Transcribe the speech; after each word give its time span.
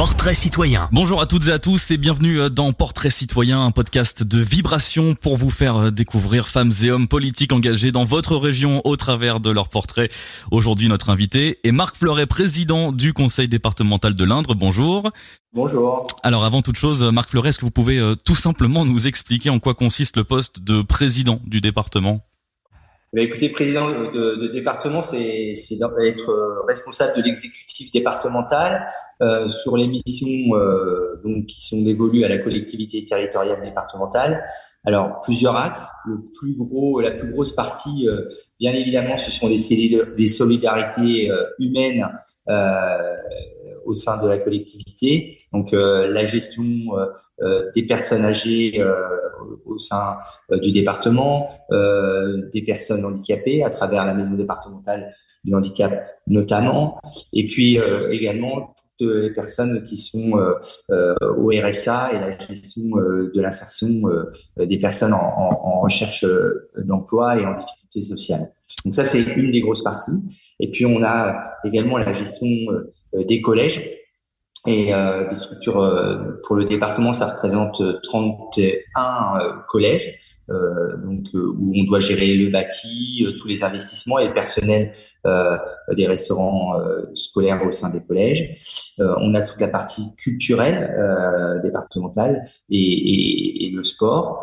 Portrait 0.00 0.32
citoyen. 0.32 0.88
Bonjour 0.92 1.20
à 1.20 1.26
toutes 1.26 1.48
et 1.48 1.52
à 1.52 1.58
tous 1.58 1.90
et 1.90 1.98
bienvenue 1.98 2.48
dans 2.48 2.72
Portrait 2.72 3.10
citoyen, 3.10 3.60
un 3.60 3.70
podcast 3.70 4.22
de 4.22 4.40
vibration 4.40 5.14
pour 5.14 5.36
vous 5.36 5.50
faire 5.50 5.92
découvrir 5.92 6.48
femmes 6.48 6.72
et 6.82 6.90
hommes 6.90 7.06
politiques 7.06 7.52
engagés 7.52 7.92
dans 7.92 8.06
votre 8.06 8.36
région 8.36 8.80
au 8.86 8.96
travers 8.96 9.40
de 9.40 9.50
leurs 9.50 9.68
portraits. 9.68 10.10
Aujourd'hui, 10.50 10.88
notre 10.88 11.10
invité 11.10 11.58
est 11.64 11.72
Marc 11.72 11.96
Fleuret, 11.96 12.24
président 12.24 12.92
du 12.92 13.12
conseil 13.12 13.46
départemental 13.46 14.14
de 14.14 14.24
l'Indre. 14.24 14.54
Bonjour. 14.54 15.10
Bonjour. 15.52 16.06
Alors 16.22 16.46
avant 16.46 16.62
toute 16.62 16.78
chose, 16.78 17.02
Marc 17.02 17.28
Fleuret, 17.28 17.50
est-ce 17.50 17.58
que 17.58 17.66
vous 17.66 17.70
pouvez 17.70 17.98
euh, 17.98 18.14
tout 18.14 18.34
simplement 18.34 18.86
nous 18.86 19.06
expliquer 19.06 19.50
en 19.50 19.58
quoi 19.58 19.74
consiste 19.74 20.16
le 20.16 20.24
poste 20.24 20.60
de 20.60 20.80
président 20.80 21.42
du 21.44 21.60
département? 21.60 22.24
Eh 23.16 23.22
écoutez, 23.24 23.48
président 23.48 23.90
de, 23.90 24.36
de 24.36 24.48
département, 24.48 25.02
c'est 25.02 25.54
être 26.06 26.30
euh, 26.30 26.62
responsable 26.68 27.16
de 27.16 27.22
l'exécutif 27.22 27.90
départemental 27.90 28.86
euh, 29.20 29.48
sur 29.48 29.76
les 29.76 29.88
missions 29.88 30.54
euh, 30.54 31.20
donc, 31.24 31.46
qui 31.46 31.64
sont 31.64 31.82
dévolues 31.82 32.24
à 32.24 32.28
la 32.28 32.38
collectivité 32.38 33.04
territoriale 33.04 33.62
départementale. 33.64 34.44
Alors, 34.84 35.20
plusieurs 35.20 35.56
axes. 35.56 35.86
Le 36.06 36.18
plus 36.38 36.56
gros, 36.56 37.00
la 37.00 37.10
plus 37.10 37.30
grosse 37.30 37.54
partie, 37.54 38.08
euh, 38.08 38.26
bien 38.58 38.72
évidemment, 38.72 39.18
ce 39.18 39.30
sont 39.30 39.48
les, 39.48 39.58
solidarités 39.58 41.30
euh, 41.30 41.44
humaines 41.58 42.08
euh, 42.48 42.96
au 43.84 43.94
sein 43.94 44.22
de 44.22 44.28
la 44.28 44.38
collectivité. 44.38 45.36
Donc, 45.52 45.72
la 45.72 46.24
gestion 46.24 46.62
des 47.74 47.82
personnes 47.84 48.24
âgées 48.24 48.82
au 49.64 49.78
sein 49.78 50.18
du 50.50 50.70
département, 50.70 51.50
des 51.70 52.62
personnes 52.64 53.04
handicapées 53.04 53.64
à 53.64 53.70
travers 53.70 54.04
la 54.04 54.14
maison 54.14 54.34
départementale 54.34 55.14
du 55.44 55.54
handicap 55.54 56.06
notamment, 56.26 57.00
et 57.32 57.46
puis 57.46 57.78
également 58.10 58.74
les 59.00 59.30
personnes 59.30 59.82
qui 59.82 59.96
sont 59.96 60.38
euh, 60.38 60.54
euh, 60.90 61.14
au 61.36 61.48
RSA 61.48 62.12
et 62.12 62.18
la 62.18 62.38
gestion 62.38 62.82
euh, 62.96 63.30
de 63.34 63.40
l'insertion 63.40 63.88
des 64.56 64.78
personnes 64.78 65.12
en, 65.12 65.80
recherche 65.80 66.26
d'emploi 66.76 67.38
et 67.38 67.46
en 67.46 67.54
difficulté 67.56 68.02
sociale. 68.02 68.50
Donc 68.84 68.94
ça, 68.94 69.04
c'est 69.04 69.22
une 69.22 69.50
des 69.50 69.60
grosses 69.60 69.82
parties. 69.82 70.12
Et 70.60 70.70
puis, 70.70 70.84
on 70.84 71.02
a 71.02 71.54
également 71.64 71.96
la 71.96 72.12
gestion 72.12 72.46
des 73.14 73.40
collèges 73.40 73.80
et 74.66 74.92
des 75.28 75.34
structures. 75.34 76.38
pour 76.46 76.56
le 76.56 76.66
département, 76.66 77.14
ça 77.14 77.34
représente 77.34 77.82
31 78.02 79.64
collèges 79.68 80.18
donc 80.50 81.26
euh, 81.34 81.54
où 81.58 81.72
on 81.76 81.84
doit 81.84 82.00
gérer 82.00 82.34
le 82.34 82.50
bâti, 82.50 83.24
euh, 83.24 83.32
tous 83.40 83.46
les 83.46 83.62
investissements 83.62 84.18
et 84.18 84.28
le 84.28 84.34
personnel 84.34 84.92
des 85.92 86.06
restaurants 86.06 86.80
scolaires 87.14 87.62
au 87.66 87.70
sein 87.70 87.90
des 87.90 88.02
collèges. 88.06 88.94
on 88.98 89.34
a 89.34 89.42
toute 89.42 89.60
la 89.60 89.68
partie 89.68 90.16
culturelle 90.16 90.90
départementale 91.62 92.46
et, 92.70 93.66
et, 93.66 93.70
le 93.70 93.84
sport, 93.84 94.42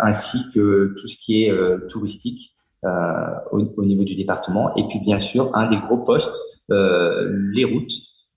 ainsi 0.00 0.38
que 0.54 0.94
tout 0.98 1.06
ce 1.06 1.18
qui 1.18 1.44
est 1.44 1.52
touristique 1.90 2.56
au, 2.82 3.58
au, 3.76 3.84
niveau 3.84 4.04
du 4.04 4.14
département. 4.14 4.74
Et 4.76 4.88
puis 4.88 5.00
bien 5.00 5.18
sûr, 5.18 5.54
un 5.54 5.68
des 5.68 5.76
gros 5.76 5.98
postes, 5.98 6.40
les 6.70 7.64
routes 7.64 7.92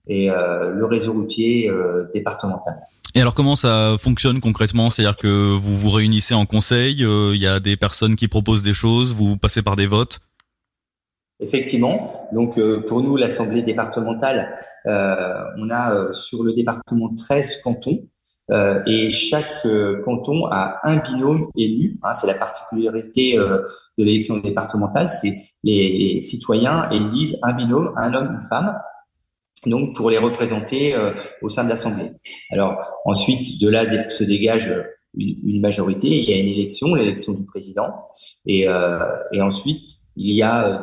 et 0.06 0.28
le 0.28 0.84
réseau 0.84 1.14
routier 1.14 1.72
départemental. 2.12 2.78
Et 3.14 3.20
alors 3.20 3.34
comment 3.34 3.56
ça 3.56 3.96
fonctionne 3.98 4.40
concrètement? 4.40 4.88
C'est-à-dire 4.88 5.16
que 5.16 5.56
vous 5.56 5.76
vous 5.76 5.90
réunissez 5.90 6.34
en 6.34 6.46
conseil, 6.46 7.04
euh, 7.04 7.32
il 7.34 7.42
y 7.42 7.46
a 7.46 7.58
des 7.58 7.76
personnes 7.76 8.14
qui 8.14 8.28
proposent 8.28 8.62
des 8.62 8.74
choses, 8.74 9.12
vous 9.12 9.36
passez 9.36 9.62
par 9.62 9.74
des 9.74 9.86
votes? 9.86 10.20
Effectivement. 11.40 12.28
Donc 12.32 12.58
euh, 12.58 12.84
pour 12.86 13.02
nous, 13.02 13.16
l'Assemblée 13.16 13.62
départementale, 13.62 14.56
euh, 14.86 15.42
on 15.58 15.70
a 15.70 16.12
sur 16.12 16.44
le 16.44 16.52
département 16.52 17.12
13 17.14 17.62
cantons 17.62 18.06
et 18.84 19.10
chaque 19.10 19.64
canton 20.04 20.46
a 20.50 20.80
un 20.82 20.96
binôme 20.96 21.46
élu. 21.56 22.00
Hein, 22.02 22.14
c'est 22.14 22.26
la 22.26 22.34
particularité 22.34 23.36
de 23.36 23.64
l'élection 23.96 24.38
départementale, 24.38 25.08
c'est 25.08 25.38
les, 25.62 26.14
les 26.14 26.20
citoyens 26.20 26.90
élisent 26.90 27.38
un 27.44 27.52
binôme, 27.52 27.94
un 27.96 28.12
homme, 28.12 28.40
une 28.42 28.48
femme 28.48 28.76
donc 29.66 29.94
pour 29.94 30.10
les 30.10 30.18
représenter 30.18 30.94
euh, 30.94 31.12
au 31.42 31.48
sein 31.48 31.64
de 31.64 31.68
l'Assemblée. 31.68 32.12
Alors 32.50 32.78
ensuite, 33.04 33.60
de 33.60 33.68
là 33.68 33.84
se 34.08 34.24
dégage 34.24 34.74
une, 35.14 35.60
majorité, 35.60 36.08
il 36.08 36.30
y 36.30 36.32
a 36.32 36.38
une 36.38 36.48
élection, 36.48 36.94
l'élection 36.94 37.32
du 37.32 37.44
président, 37.44 37.88
et, 38.46 38.68
euh, 38.68 39.00
ensuite 39.40 39.96
il 40.16 40.32
y 40.34 40.42
a, 40.42 40.66
euh, 40.66 40.78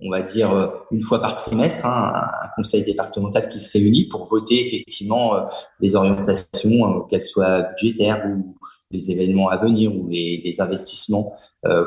on 0.00 0.10
va 0.10 0.22
dire, 0.22 0.72
une 0.90 1.02
fois 1.02 1.20
par 1.20 1.36
trimestre, 1.36 1.86
hein, 1.86 2.12
un, 2.42 2.48
conseil 2.56 2.84
départemental 2.84 3.48
qui 3.48 3.60
se 3.60 3.72
réunit 3.72 4.08
pour 4.08 4.26
voter 4.26 4.66
effectivement 4.66 5.48
les 5.80 5.94
orientations, 5.94 7.02
qu'elles 7.08 7.22
soient 7.22 7.62
budgétaires 7.62 8.24
ou 8.28 8.56
les 8.90 9.12
événements 9.12 9.48
à 9.48 9.56
venir 9.58 9.94
ou 9.94 10.08
les 10.08 10.60
investissements, 10.60 11.32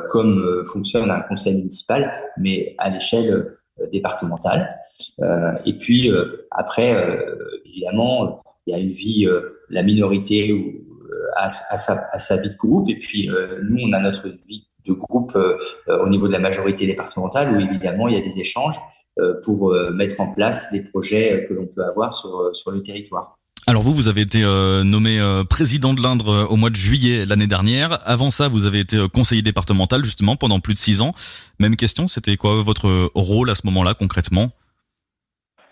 comme 0.08 0.64
fonctionne 0.72 1.10
un 1.10 1.20
conseil 1.20 1.56
municipal, 1.56 2.10
mais 2.38 2.74
à 2.78 2.88
l'échelle 2.88 3.58
départementale. 3.90 4.81
Euh, 5.20 5.52
et 5.64 5.74
puis 5.74 6.10
euh, 6.10 6.46
après, 6.50 6.94
euh, 6.94 7.60
évidemment, 7.66 8.42
il 8.66 8.72
y 8.72 8.74
a 8.74 8.78
une 8.78 8.92
vie, 8.92 9.26
la 9.70 9.82
minorité 9.82 10.52
ou 10.52 10.72
à, 11.36 11.50
sa, 11.50 12.36
vie 12.36 12.50
de 12.50 12.56
groupe, 12.56 12.88
et 12.88 12.96
puis 12.96 13.28
nous, 13.62 13.78
on 13.82 13.92
a 13.92 13.98
notre 13.98 14.28
vie 14.46 14.68
de 14.86 14.92
groupe 14.92 15.36
au 15.88 16.08
niveau 16.08 16.28
de 16.28 16.32
la 16.32 16.38
majorité 16.38 16.86
départementale, 16.86 17.52
où 17.52 17.60
évidemment, 17.60 18.06
il 18.06 18.14
y 18.14 18.18
a 18.18 18.20
des 18.20 18.38
échanges 18.38 18.76
pour 19.42 19.74
mettre 19.92 20.20
en 20.20 20.28
place 20.28 20.70
les 20.70 20.80
projets 20.80 21.46
que 21.48 21.54
l'on 21.54 21.66
peut 21.66 21.84
avoir 21.84 22.14
sur 22.14 22.70
le 22.70 22.82
territoire. 22.82 23.36
Alors 23.66 23.82
vous, 23.82 23.94
vous 23.94 24.06
avez 24.06 24.20
été 24.20 24.42
nommé 24.84 25.20
président 25.50 25.92
de 25.92 26.00
l'Indre 26.00 26.46
au 26.48 26.54
mois 26.54 26.70
de 26.70 26.76
juillet 26.76 27.26
l'année 27.26 27.48
dernière. 27.48 27.98
Avant 28.08 28.30
ça, 28.30 28.46
vous 28.46 28.64
avez 28.64 28.78
été 28.78 29.04
conseiller 29.12 29.42
départemental 29.42 30.04
justement 30.04 30.36
pendant 30.36 30.60
plus 30.60 30.74
de 30.74 30.78
six 30.78 31.00
ans. 31.00 31.14
Même 31.58 31.74
question, 31.74 32.06
c'était 32.06 32.36
quoi 32.36 32.62
votre 32.62 33.10
rôle 33.16 33.50
à 33.50 33.56
ce 33.56 33.62
moment-là 33.64 33.94
concrètement? 33.94 34.52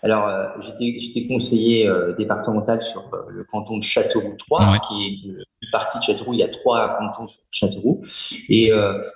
Alors, 0.03 0.27
euh, 0.27 0.47
j'étais 0.59 1.27
conseiller 1.27 1.87
euh, 1.87 2.13
départemental 2.13 2.81
sur 2.81 3.01
euh, 3.13 3.17
le 3.29 3.43
canton 3.43 3.77
de 3.77 3.83
Châteauroux 3.83 4.35
3, 4.35 4.79
qui 4.79 5.05
est 5.05 5.29
une 5.29 5.45
partie 5.71 5.99
de 5.99 6.03
Châteauroux. 6.03 6.33
Il 6.33 6.39
y 6.39 6.43
a 6.43 6.47
trois 6.47 6.97
cantons 6.97 7.27
sur 7.27 7.39
Châteauroux. 7.51 8.01
Et 8.49 8.71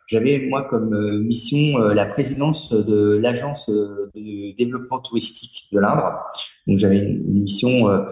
j'avais, 0.07 0.45
moi, 0.47 0.67
comme 0.69 1.23
mission 1.23 1.77
la 1.79 2.05
présidence 2.05 2.71
de 2.71 3.17
l'agence 3.17 3.69
de 3.69 4.55
développement 4.55 4.99
touristique 4.99 5.67
de 5.71 5.79
l'Indre. 5.79 6.19
Donc, 6.67 6.77
j'avais 6.77 6.99
une, 6.99 7.41
mission 7.41 8.05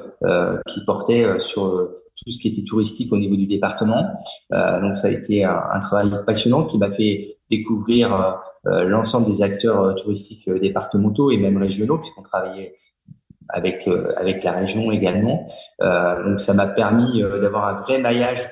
qui 0.68 0.84
portait 0.86 1.40
sur 1.40 1.90
tout 2.26 2.32
ce 2.32 2.40
qui 2.40 2.48
était 2.48 2.64
touristique 2.64 3.12
au 3.12 3.18
niveau 3.18 3.36
du 3.36 3.48
département. 3.48 4.06
donc, 4.52 4.96
ça 4.96 5.08
a 5.08 5.12
été 5.12 5.44
un, 5.44 5.60
un 5.74 5.80
travail 5.80 6.12
passionnant 6.26 6.66
qui 6.66 6.78
m'a 6.78 6.92
fait 6.92 7.38
découvrir 7.50 8.42
euh, 8.68 8.86
l'ensemble 8.86 9.28
des 9.28 9.42
acteurs 9.44 9.82
euh, 9.82 9.94
touristiques 9.94 10.48
euh, 10.48 10.58
départementaux 10.58 11.32
et 11.32 11.38
même 11.38 11.58
régionaux, 11.58 11.98
puisqu'on 11.98 12.22
travaillait 12.22 12.76
avec 13.50 13.88
avec 14.16 14.44
la 14.44 14.54
région 14.54 14.90
également. 14.92 15.46
donc 15.80 16.40
ça 16.40 16.54
m'a 16.54 16.66
permis 16.66 17.22
d'avoir 17.22 17.68
un 17.68 17.82
vrai 17.82 18.00
maillage 18.00 18.50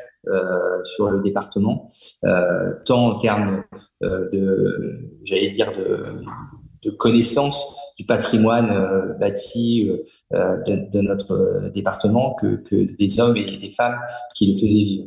sur 0.83 1.09
le 1.09 1.23
département, 1.23 1.87
tant 2.85 3.07
en 3.07 3.17
termes 3.17 3.63
de, 4.01 5.09
j'allais 5.23 5.49
dire 5.49 5.71
de, 5.71 6.21
de 6.83 6.91
connaissance 6.91 7.80
du 8.01 8.05
patrimoine 8.07 9.15
bâti 9.19 9.89
de, 10.31 10.91
de, 10.91 11.01
notre 11.01 11.69
département 11.73 12.33
que, 12.33 12.55
que 12.55 12.95
des 12.97 13.19
hommes 13.19 13.37
et 13.37 13.45
des 13.45 13.73
femmes 13.75 13.99
qui 14.35 14.51
le 14.51 14.57
faisaient 14.57 14.67
vivre. 14.67 15.05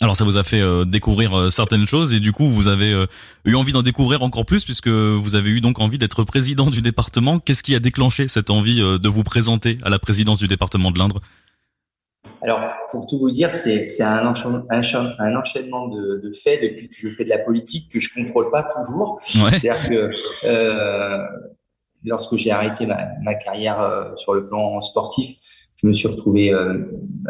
Alors 0.00 0.16
ça 0.16 0.24
vous 0.24 0.36
a 0.36 0.42
fait 0.42 0.60
euh, 0.60 0.84
découvrir 0.84 1.38
euh, 1.38 1.50
certaines 1.50 1.86
choses 1.86 2.12
et 2.12 2.20
du 2.20 2.32
coup 2.32 2.50
vous 2.50 2.68
avez 2.68 2.92
euh, 2.92 3.06
eu 3.44 3.54
envie 3.54 3.72
d'en 3.72 3.82
découvrir 3.82 4.22
encore 4.22 4.44
plus 4.44 4.64
puisque 4.64 4.88
vous 4.88 5.34
avez 5.34 5.50
eu 5.50 5.60
donc 5.60 5.80
envie 5.80 5.98
d'être 5.98 6.24
président 6.24 6.68
du 6.70 6.82
département. 6.82 7.38
Qu'est-ce 7.38 7.62
qui 7.62 7.74
a 7.74 7.80
déclenché 7.80 8.28
cette 8.28 8.50
envie 8.50 8.80
de 8.80 9.08
vous 9.08 9.22
présenter 9.22 9.78
à 9.84 9.90
la 9.90 9.98
présidence 9.98 10.38
du 10.38 10.48
département 10.48 10.90
de 10.90 10.98
l'Indre? 10.98 11.20
Alors 12.42 12.60
pour 12.90 13.06
tout 13.06 13.18
vous 13.18 13.30
dire, 13.30 13.52
c'est 13.52 14.02
un, 14.02 14.26
un, 14.26 15.36
enchaînement 15.36 15.88
de, 15.88 16.20
de, 16.22 16.32
faits 16.32 16.60
depuis 16.62 16.88
que 16.88 16.96
je 16.96 17.08
fais 17.08 17.24
de 17.24 17.30
la 17.30 17.38
politique 17.38 17.90
que 17.90 18.00
je 18.00 18.12
contrôle 18.12 18.50
pas 18.50 18.64
toujours. 18.64 19.20
C'est-à-dire 19.24 19.88
que 19.88 20.10
lorsque 22.04 22.36
j'ai 22.36 22.50
arrêté 22.50 22.86
ma, 22.86 23.08
ma 23.22 23.34
carrière 23.34 24.12
sur 24.16 24.34
le 24.34 24.46
plan 24.46 24.80
sportif, 24.80 25.36
je 25.76 25.88
me 25.88 25.92
suis 25.92 26.08
retrouvé 26.08 26.52
euh, 26.52 26.78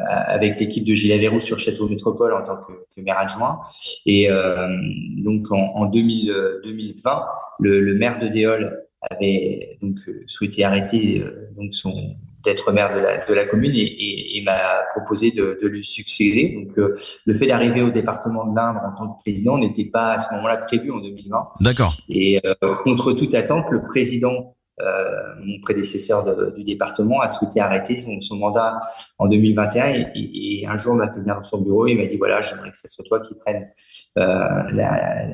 avec 0.08 0.60
l'équipe 0.60 0.84
de 0.84 0.94
Gilles 0.94 1.12
Averroux 1.12 1.40
sur 1.40 1.58
Château 1.58 1.88
Métropole 1.88 2.32
en 2.34 2.42
tant 2.42 2.56
que, 2.56 2.72
que 2.94 3.00
maire 3.00 3.18
adjoint. 3.18 3.60
Et 4.06 4.30
euh, 4.30 4.68
donc 5.16 5.50
en, 5.50 5.72
en 5.74 5.86
2000, 5.86 6.60
2020, 6.64 7.24
le, 7.60 7.80
le, 7.80 7.94
maire 7.94 8.18
de 8.18 8.28
Déol 8.28 8.86
avait 9.10 9.78
donc 9.82 9.96
euh, 10.08 10.22
souhaité 10.26 10.64
arrêter 10.64 11.20
euh, 11.20 11.50
donc 11.56 11.74
son 11.74 12.16
d'être 12.44 12.72
maire 12.72 12.94
de 12.94 13.00
la, 13.00 13.24
de 13.24 13.32
la 13.32 13.46
commune 13.46 13.74
et, 13.74 13.80
et, 13.80 14.36
et 14.36 14.42
m'a 14.42 14.82
proposé 14.94 15.30
de, 15.30 15.58
de, 15.62 15.66
lui 15.66 15.82
succéder. 15.82 16.52
Donc 16.54 16.78
euh, 16.78 16.94
le 17.24 17.34
fait 17.34 17.46
d'arriver 17.46 17.80
au 17.80 17.90
département 17.90 18.46
de 18.46 18.54
l'Indre 18.54 18.82
en 18.84 18.94
tant 18.94 19.14
que 19.14 19.20
président 19.22 19.56
n'était 19.56 19.86
pas 19.86 20.12
à 20.12 20.18
ce 20.18 20.32
moment-là 20.34 20.58
prévu 20.58 20.92
en 20.92 20.98
2020. 21.00 21.48
D'accord. 21.60 21.94
Et 22.10 22.42
contre 22.82 23.14
toute 23.14 23.34
attente, 23.34 23.64
le 23.70 23.80
président 23.80 24.54
mon 24.78 25.60
prédécesseur 25.62 26.52
du 26.54 26.64
département 26.64 27.20
a 27.20 27.28
souhaité 27.28 27.60
arrêter 27.60 27.96
son, 27.98 28.36
mandat 28.36 28.80
en 29.18 29.28
2021 29.28 30.10
et, 30.14 30.64
un 30.66 30.76
jour, 30.76 30.94
m'a 30.94 31.12
fait 31.12 31.20
venir 31.20 31.36
dans 31.36 31.42
son 31.42 31.60
bureau 31.60 31.86
et 31.86 31.94
m'a 31.94 32.06
dit 32.06 32.16
voilà, 32.16 32.40
j'aimerais 32.40 32.70
que 32.70 32.78
ce 32.78 32.88
soit 32.88 33.04
toi 33.04 33.20
qui 33.20 33.34
prenne 33.34 33.68
la, 34.16 35.26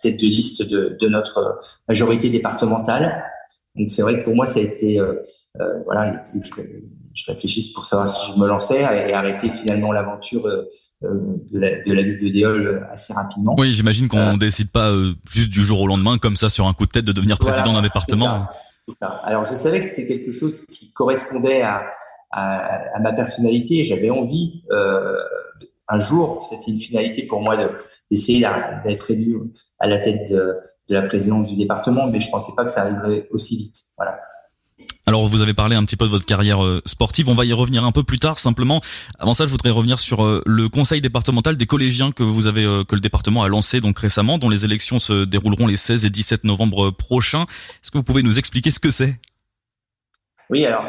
tête 0.00 0.18
de 0.18 0.26
liste 0.26 0.68
de, 0.68 0.96
de, 1.00 1.08
notre 1.08 1.60
majorité 1.88 2.30
départementale. 2.30 3.24
Donc 3.76 3.90
c'est 3.90 4.02
vrai 4.02 4.20
que 4.20 4.24
pour 4.24 4.34
moi, 4.34 4.46
ça 4.46 4.60
a 4.60 4.62
été 4.62 5.00
voilà, 5.84 6.24
je 7.14 7.30
réfléchisse 7.30 7.72
pour 7.72 7.84
savoir 7.84 8.08
si 8.08 8.32
je 8.32 8.38
me 8.38 8.46
lançais 8.46 8.80
et 8.80 9.12
arrêter 9.12 9.50
finalement 9.50 9.92
l'aventure 9.92 10.46
euh, 10.46 10.56
euh, 10.56 10.64
de, 11.02 11.58
la, 11.58 11.82
de 11.82 11.92
la 11.92 12.02
ville 12.02 12.18
de 12.18 12.28
Déol 12.28 12.86
assez 12.92 13.12
rapidement. 13.12 13.54
Oui, 13.58 13.72
j'imagine 13.72 14.08
qu'on 14.08 14.32
ne 14.32 14.34
euh, 14.34 14.38
décide 14.38 14.70
pas 14.70 14.92
juste 15.30 15.50
du 15.50 15.60
jour 15.60 15.80
au 15.80 15.86
lendemain, 15.86 16.18
comme 16.18 16.36
ça, 16.36 16.50
sur 16.50 16.66
un 16.66 16.72
coup 16.72 16.86
de 16.86 16.90
tête, 16.90 17.04
de 17.04 17.12
devenir 17.12 17.38
président 17.38 17.72
d'un 17.72 17.82
département. 17.82 18.46
Ça, 19.00 19.08
Alors, 19.24 19.44
je 19.44 19.54
savais 19.54 19.80
que 19.80 19.86
c'était 19.86 20.06
quelque 20.06 20.32
chose 20.32 20.64
qui 20.70 20.92
correspondait 20.92 21.62
à, 21.62 21.82
à, 22.30 22.96
à 22.96 22.98
ma 23.00 23.12
personnalité. 23.12 23.84
J'avais 23.84 24.10
envie, 24.10 24.64
euh, 24.70 25.16
un 25.88 26.00
jour, 26.00 26.44
c'était 26.44 26.70
une 26.70 26.80
finalité 26.80 27.24
pour 27.24 27.40
moi 27.40 27.56
d'essayer 28.10 28.46
d'être 28.84 29.10
élu 29.10 29.38
à 29.78 29.86
la 29.86 29.98
tête 29.98 30.30
de, 30.30 30.56
de 30.88 30.94
la 30.94 31.02
présidence 31.02 31.46
du 31.46 31.56
département, 31.56 32.06
mais 32.06 32.20
je 32.20 32.30
pensais 32.30 32.52
pas 32.56 32.64
que 32.64 32.72
ça 32.72 32.82
arriverait 32.82 33.28
aussi 33.30 33.56
vite. 33.56 33.76
Voilà. 33.96 34.20
Alors 35.04 35.26
vous 35.26 35.42
avez 35.42 35.52
parlé 35.52 35.74
un 35.74 35.84
petit 35.84 35.96
peu 35.96 36.04
de 36.04 36.10
votre 36.10 36.26
carrière 36.26 36.64
euh, 36.64 36.80
sportive, 36.86 37.28
on 37.28 37.34
va 37.34 37.44
y 37.44 37.52
revenir 37.52 37.84
un 37.84 37.90
peu 37.90 38.04
plus 38.04 38.20
tard 38.20 38.38
simplement. 38.38 38.80
Avant 39.18 39.34
ça, 39.34 39.46
je 39.46 39.50
voudrais 39.50 39.70
revenir 39.70 39.98
sur 39.98 40.24
euh, 40.24 40.42
le 40.46 40.68
conseil 40.68 41.00
départemental 41.00 41.56
des 41.56 41.66
collégiens 41.66 42.12
que 42.12 42.22
vous 42.22 42.46
avez 42.46 42.64
euh, 42.64 42.84
que 42.84 42.94
le 42.94 43.00
département 43.00 43.42
a 43.42 43.48
lancé 43.48 43.80
donc 43.80 43.98
récemment 43.98 44.38
dont 44.38 44.48
les 44.48 44.64
élections 44.64 45.00
se 45.00 45.24
dérouleront 45.24 45.66
les 45.66 45.76
16 45.76 46.04
et 46.04 46.10
17 46.10 46.44
novembre 46.44 46.92
prochains. 46.92 47.46
Est-ce 47.82 47.90
que 47.90 47.98
vous 47.98 48.04
pouvez 48.04 48.22
nous 48.22 48.38
expliquer 48.38 48.70
ce 48.70 48.78
que 48.78 48.90
c'est? 48.90 49.16
Oui, 50.50 50.64
alors 50.66 50.84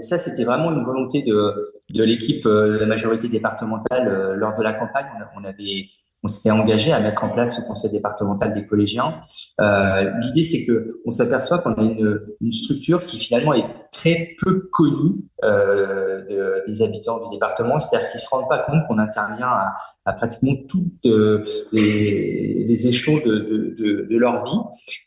ça, 0.00 0.16
c'était 0.16 0.44
vraiment 0.44 0.70
une 0.70 0.84
volonté 0.84 1.22
de, 1.22 1.74
de 1.90 2.04
l'équipe 2.04 2.44
de 2.44 2.78
la 2.78 2.86
majorité 2.86 3.28
départementale 3.28 4.34
lors 4.36 4.56
de 4.56 4.62
la 4.62 4.72
campagne. 4.72 5.08
On 5.36 5.44
avait 5.44 5.88
on 6.22 6.28
s'était 6.28 6.50
engagé 6.50 6.92
à 6.92 7.00
mettre 7.00 7.22
en 7.24 7.28
place 7.28 7.56
ce 7.56 7.66
conseil 7.66 7.90
départemental 7.90 8.52
des 8.52 8.66
collégiens. 8.66 9.20
Euh, 9.60 10.10
L'idée, 10.20 10.42
c'est 10.42 10.64
que 10.64 11.00
on 11.06 11.10
s'aperçoit 11.10 11.58
qu'on 11.58 11.74
a 11.74 11.82
une, 11.82 12.20
une, 12.40 12.52
structure 12.52 13.04
qui 13.04 13.18
finalement 13.18 13.54
est 13.54 13.66
très 13.92 14.34
peu 14.42 14.68
connue 14.72 15.24
euh, 15.44 16.64
des 16.66 16.82
habitants 16.82 17.18
du 17.24 17.30
département, 17.30 17.80
c'est-à-dire 17.80 18.10
qu'ils 18.10 18.20
se 18.20 18.28
rendent 18.28 18.48
pas 18.48 18.58
compte 18.58 18.80
qu'on 18.88 18.98
intervient 18.98 19.46
à, 19.46 19.74
à, 20.04 20.12
pratiquement 20.12 20.54
toutes 20.68 21.06
euh, 21.06 21.44
les, 21.72 22.64
les, 22.66 22.86
échelons 22.86 23.18
de, 23.24 23.74
de, 23.78 24.06
de, 24.08 24.16
leur 24.16 24.44
vie. 24.44 24.58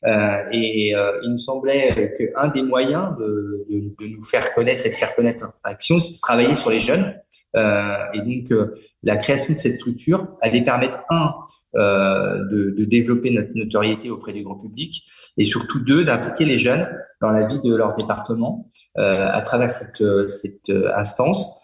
Euh, 0.05 0.37
et 0.51 0.95
euh, 0.95 1.19
il 1.23 1.31
nous 1.31 1.37
semblait 1.37 2.15
qu'un 2.17 2.47
des 2.49 2.63
moyens 2.63 3.15
de, 3.19 3.65
de, 3.69 4.07
nous 4.07 4.23
faire 4.23 4.53
connaître 4.53 4.85
et 4.85 4.89
de 4.89 4.95
faire 4.95 5.15
connaître 5.15 5.41
notre 5.41 5.57
action, 5.63 5.99
c'est 5.99 6.13
de 6.13 6.19
travailler 6.19 6.55
sur 6.55 6.69
les 6.69 6.79
jeunes. 6.79 7.13
Euh, 7.55 7.97
et 8.13 8.19
donc, 8.19 8.51
euh, 8.51 8.75
la 9.03 9.17
création 9.17 9.53
de 9.53 9.59
cette 9.59 9.75
structure 9.75 10.27
allait 10.41 10.63
permettre, 10.63 10.99
un, 11.09 11.33
euh, 11.75 12.45
de, 12.45 12.71
de, 12.71 12.85
développer 12.85 13.31
notre 13.31 13.51
notoriété 13.55 14.09
auprès 14.09 14.33
du 14.33 14.43
grand 14.43 14.55
public, 14.55 15.03
et 15.37 15.43
surtout, 15.43 15.79
deux, 15.79 16.05
d'impliquer 16.05 16.45
les 16.45 16.57
jeunes 16.57 16.87
dans 17.21 17.31
la 17.31 17.45
vie 17.45 17.59
de 17.59 17.75
leur 17.75 17.95
département 17.95 18.69
euh, 18.97 19.27
à 19.29 19.41
travers 19.41 19.71
cette, 19.71 20.03
cette 20.29 20.71
instance. 20.95 21.61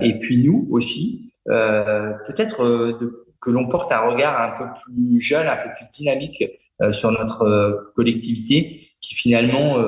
et 0.00 0.18
puis, 0.18 0.44
nous 0.44 0.66
aussi, 0.70 1.32
peut-être 1.46 2.98
que 3.40 3.50
l'on 3.50 3.68
porte 3.68 3.92
un 3.92 4.00
regard 4.00 4.40
un 4.40 4.58
peu 4.58 4.64
plus 4.82 5.20
jeune, 5.20 5.46
un 5.46 5.56
peu 5.56 5.70
plus 5.76 5.86
dynamique 5.92 6.44
sur 6.92 7.10
notre 7.12 7.92
collectivité, 7.94 8.80
qui 9.00 9.14
finalement 9.14 9.78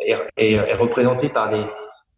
est, 0.00 0.16
est, 0.36 0.52
est 0.52 0.74
représentée 0.74 1.28
par 1.28 1.50
des 1.50 1.64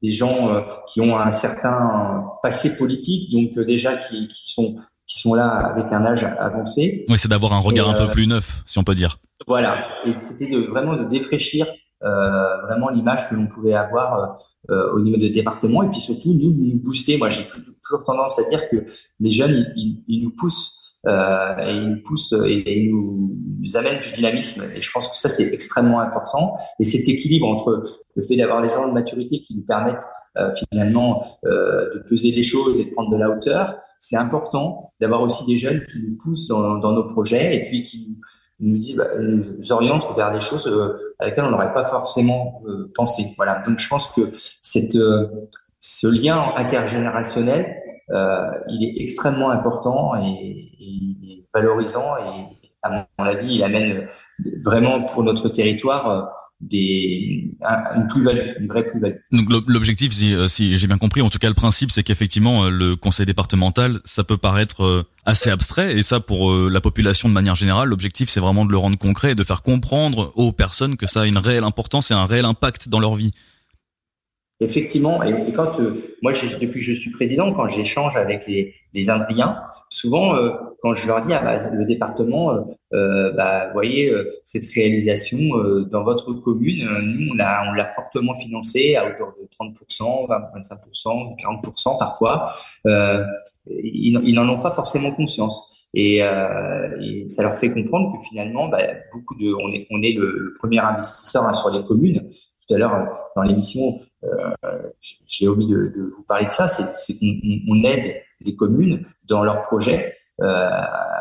des 0.04 0.10
gens 0.10 0.54
euh, 0.54 0.60
qui 0.86 1.00
ont 1.00 1.18
un 1.18 1.32
certain 1.32 2.24
passé 2.42 2.76
politique, 2.76 3.32
donc 3.32 3.56
euh, 3.56 3.64
déjà 3.64 3.96
qui, 3.96 4.28
qui, 4.28 4.52
sont 4.52 4.76
qui 5.06 5.18
sont 5.18 5.34
là 5.34 5.48
avec 5.48 5.92
un 5.92 6.04
âge 6.04 6.24
avancé. 6.38 7.04
Oui, 7.08 7.18
c'est 7.18 7.28
d'avoir 7.28 7.52
un 7.52 7.58
regard 7.58 7.88
un 7.88 7.94
peu 7.94 8.10
euh, 8.10 8.12
plus 8.12 8.26
neuf, 8.26 8.62
si 8.66 8.78
on 8.78 8.84
peut 8.84 8.94
dire. 8.94 9.18
Voilà, 9.46 9.74
et 10.06 10.16
c'était 10.16 10.48
de, 10.48 10.60
vraiment 10.60 10.96
de 10.96 11.04
défraîchir 11.04 11.66
euh, 12.02 12.62
vraiment 12.62 12.90
l'image 12.90 13.28
que 13.28 13.34
l'on 13.34 13.46
pouvait 13.46 13.74
avoir 13.74 14.38
euh, 14.70 14.92
au 14.92 15.00
niveau 15.00 15.16
des 15.16 15.30
départements 15.30 15.82
et 15.82 15.90
puis 15.90 16.00
surtout 16.00 16.32
nous, 16.34 16.52
nous 16.52 16.78
booster. 16.78 17.16
Moi, 17.18 17.30
j'ai 17.30 17.44
toujours 17.44 18.04
tendance 18.04 18.38
à 18.38 18.48
dire 18.48 18.68
que 18.68 18.84
les 19.20 19.30
jeunes, 19.30 19.72
ils, 19.76 20.02
ils 20.06 20.22
nous 20.22 20.30
poussent 20.30 20.83
euh, 21.06 21.56
et 21.58 21.74
ils 21.74 21.88
nous 21.88 22.02
poussent 22.02 22.34
et, 22.44 22.78
ils 22.78 22.90
nous, 22.90 23.30
amènent 23.74 24.00
du 24.00 24.10
dynamisme. 24.10 24.62
Et 24.74 24.82
je 24.82 24.90
pense 24.92 25.08
que 25.08 25.16
ça, 25.16 25.28
c'est 25.28 25.52
extrêmement 25.52 26.00
important. 26.00 26.56
Et 26.78 26.84
cet 26.84 27.08
équilibre 27.08 27.46
entre 27.46 27.82
le 28.14 28.22
fait 28.22 28.36
d'avoir 28.36 28.60
des 28.62 28.68
gens 28.68 28.86
de 28.86 28.92
maturité 28.92 29.42
qui 29.42 29.56
nous 29.56 29.62
permettent 29.62 30.06
euh, 30.36 30.52
finalement 30.70 31.24
euh, 31.46 31.88
de 31.94 32.00
peser 32.00 32.30
les 32.30 32.42
choses 32.42 32.78
et 32.80 32.84
de 32.84 32.90
prendre 32.90 33.10
de 33.10 33.16
la 33.16 33.30
hauteur, 33.30 33.76
c'est 33.98 34.16
important 34.16 34.92
d'avoir 35.00 35.22
aussi 35.22 35.46
des 35.46 35.56
jeunes 35.56 35.82
qui 35.84 35.98
nous 36.00 36.16
poussent 36.16 36.48
dans, 36.48 36.92
nos 36.92 37.04
projets 37.04 37.56
et 37.56 37.64
puis 37.64 37.84
qui 37.84 38.18
nous 38.60 38.78
disent, 38.78 38.96
bah, 38.96 39.08
nous 39.18 39.72
orientent 39.72 40.08
vers 40.16 40.32
des 40.32 40.40
choses 40.40 40.66
euh, 40.66 41.14
à 41.18 41.26
lesquelles 41.26 41.44
on 41.44 41.50
n'aurait 41.50 41.72
pas 41.72 41.86
forcément 41.86 42.62
euh, 42.66 42.92
pensé. 42.94 43.26
Voilà. 43.36 43.62
Donc 43.66 43.78
je 43.78 43.88
pense 43.88 44.08
que 44.08 44.30
cette, 44.62 44.98
ce 45.84 46.06
lien 46.06 46.52
intergénérationnel, 46.56 47.66
euh, 47.66 47.83
il 48.10 48.84
est 48.84 49.02
extrêmement 49.02 49.50
important 49.50 50.14
et, 50.16 50.70
et, 50.80 51.46
valorisant 51.54 52.16
et 52.16 52.64
à 52.84 53.06
mon 53.18 53.24
avis, 53.24 53.54
il 53.54 53.62
amène 53.62 54.06
vraiment 54.62 55.02
pour 55.02 55.24
notre 55.24 55.48
territoire 55.48 56.10
euh, 56.10 56.22
des, 56.60 57.50
une 57.96 58.06
plus-value, 58.08 58.60
une 58.60 58.68
vraie 58.68 58.86
plus-value. 58.86 59.16
Donc 59.32 59.48
l'objectif, 59.66 60.12
euh, 60.22 60.48
si 60.48 60.78
j'ai 60.78 60.86
bien 60.86 60.98
compris, 60.98 61.20
en 61.22 61.30
tout 61.30 61.38
cas 61.38 61.48
le 61.48 61.54
principe, 61.54 61.90
c'est 61.90 62.02
qu'effectivement 62.02 62.68
le 62.68 62.94
conseil 62.96 63.26
départemental, 63.26 64.00
ça 64.04 64.22
peut 64.22 64.36
paraître 64.36 65.06
assez 65.24 65.50
abstrait, 65.50 65.96
et 65.96 66.02
ça 66.02 66.20
pour 66.20 66.52
la 66.52 66.80
population 66.80 67.28
de 67.28 67.34
manière 67.34 67.54
générale, 67.54 67.88
l'objectif 67.88 68.28
c'est 68.28 68.40
vraiment 68.40 68.64
de 68.64 68.70
le 68.70 68.78
rendre 68.78 68.98
concret 68.98 69.32
et 69.32 69.34
de 69.34 69.44
faire 69.44 69.62
comprendre 69.62 70.32
aux 70.36 70.52
personnes 70.52 70.96
que 70.96 71.06
ça 71.06 71.22
a 71.22 71.26
une 71.26 71.38
réelle 71.38 71.64
importance 71.64 72.10
et 72.10 72.14
un 72.14 72.26
réel 72.26 72.44
impact 72.44 72.88
dans 72.88 73.00
leur 73.00 73.14
vie. 73.14 73.32
Effectivement, 74.64 75.22
et, 75.22 75.52
quand 75.52 75.78
euh, 75.80 76.16
moi, 76.22 76.32
depuis 76.32 76.80
que 76.80 76.86
je 76.86 76.94
suis 76.94 77.10
président, 77.10 77.52
quand 77.52 77.68
j'échange 77.68 78.16
avec 78.16 78.46
les, 78.46 78.74
les 78.94 79.10
Indriens, 79.10 79.58
souvent, 79.90 80.36
euh, 80.36 80.50
quand 80.80 80.94
je 80.94 81.06
leur 81.06 81.20
dis, 81.20 81.34
ah, 81.34 81.42
bah, 81.42 81.70
le 81.70 81.84
département, 81.84 82.52
euh, 82.52 82.60
euh 82.94 83.32
bah, 83.32 83.70
voyez, 83.72 84.12
cette 84.44 84.66
réalisation 84.72 85.38
dans 85.90 86.02
votre 86.02 86.32
commune, 86.32 86.88
nous, 87.02 87.32
on 87.32 87.34
l'a, 87.34 87.92
fortement 87.94 88.34
financé 88.36 88.96
à 88.96 89.06
hauteur 89.06 89.34
de 89.38 89.46
30%, 89.46 90.28
20, 90.28 90.36
25%, 90.60 91.36
40% 91.38 91.98
parfois. 91.98 92.54
ils, 92.86 94.20
ils 94.24 94.34
n'en 94.34 94.48
ont 94.48 94.60
pas 94.60 94.72
forcément 94.72 95.12
conscience. 95.14 95.88
Et, 95.94 96.20
ça 97.28 97.42
leur 97.42 97.56
fait 97.56 97.70
comprendre 97.72 98.18
que 98.18 98.28
finalement, 98.28 98.68
bah, 98.68 98.78
beaucoup 99.12 99.34
de, 99.34 99.52
on 99.52 99.72
est, 99.72 99.86
on 99.90 100.02
est 100.02 100.12
le, 100.12 100.54
premier 100.58 100.78
investisseur 100.78 101.44
hein, 101.44 101.52
sur 101.52 101.70
les 101.70 101.84
communes. 101.84 102.28
Tout 102.66 102.74
à 102.74 102.78
l'heure, 102.78 103.30
dans 103.36 103.42
l'émission, 103.42 104.00
j'ai 105.26 105.48
oublié 105.48 105.74
de, 105.74 105.92
de, 105.96 106.12
vous 106.16 106.22
parler 106.22 106.46
de 106.46 106.52
ça, 106.52 106.68
c'est 106.68 107.14
qu'on 107.18 107.84
aide 107.84 108.22
les 108.40 108.56
communes 108.56 109.04
dans 109.28 109.44
leurs 109.44 109.62
projets 109.62 110.16
euh, 110.40 110.68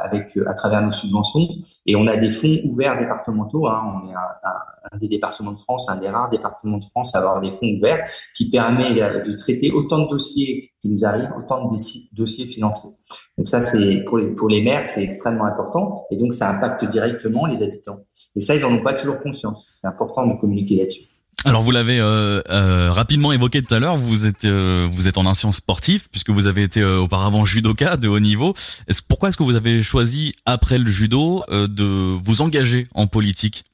avec 0.04 0.38
à 0.48 0.56
travers 0.56 0.82
nos 0.82 0.92
subventions 0.92 1.48
et 1.86 1.96
on 1.96 2.08
a 2.08 2.18
des 2.18 2.32
fonds 2.32 2.60
ouverts 2.64 2.98
départementaux. 2.98 3.68
Hein, 3.68 4.02
on 4.04 4.10
est 4.10 4.14
un, 4.14 4.92
un, 4.92 4.98
des 4.98 5.08
départements 5.08 5.52
de 5.52 5.60
France, 5.60 5.88
un 5.88 5.98
des 5.98 6.10
rares 6.10 6.30
départements 6.30 6.80
de 6.80 6.86
France 6.86 7.16
à 7.16 7.20
avoir 7.20 7.40
des 7.40 7.52
fonds 7.52 7.68
ouverts 7.78 8.10
qui 8.36 8.50
permet 8.50 8.94
de 8.94 9.36
traiter 9.36 9.72
autant 9.72 10.00
de 10.00 10.10
dossiers 10.10 10.72
qui 10.82 10.90
nous 10.90 11.06
arrivent, 11.06 11.32
autant 11.38 11.70
de 11.70 11.78
dossiers 12.16 12.46
financés. 12.48 12.90
Donc 13.38 13.48
ça, 13.48 13.62
c'est 13.62 14.04
pour 14.08 14.18
les 14.18 14.28
pour 14.28 14.50
les 14.50 14.64
maires, 14.64 14.88
c'est 14.88 15.04
extrêmement 15.04 15.46
important 15.46 16.08
et 16.10 16.18
donc 16.18 16.34
ça 16.34 16.50
impacte 16.50 16.84
directement 16.86 17.46
les 17.46 17.62
habitants. 17.62 18.00
Et 18.36 18.42
ça, 18.42 18.56
ils 18.56 18.62
n'en 18.62 18.74
ont 18.74 18.84
pas 18.84 18.96
toujours 18.96 19.22
conscience. 19.22 19.68
C'est 19.80 19.88
important 19.88 20.26
de 20.26 20.40
communiquer 20.40 20.78
là-dessus. 20.78 21.04
Alors 21.46 21.62
vous 21.62 21.72
l'avez 21.72 22.00
euh, 22.00 22.40
euh, 22.50 22.90
rapidement 22.92 23.34
évoqué 23.34 23.62
tout 23.62 23.76
à 23.76 23.80
l'heure, 23.80 23.98
vous 23.98 24.26
êtes 24.26 24.46
euh, 24.46 24.88
vous 24.90 25.10
êtes 25.10 25.18
en 25.18 25.26
ancien 25.26 25.52
sportif 25.52 26.08
puisque 26.10 26.30
vous 26.30 26.48
avez 26.48 26.64
été 26.64 26.82
auparavant 26.84 27.44
judoka 27.44 27.98
de 27.98 28.08
haut 28.08 28.22
niveau. 28.22 28.54
Est-ce 28.88 29.02
pourquoi 29.02 29.28
est-ce 29.28 29.38
que 29.38 29.44
vous 29.44 29.58
avez 29.58 29.84
choisi 29.84 30.32
après 30.46 30.78
le 30.78 30.88
judo 30.88 31.44
de 31.50 31.84
vous 31.84 32.42
engager 32.42 32.88
en 32.96 33.08
politique? 33.08 33.66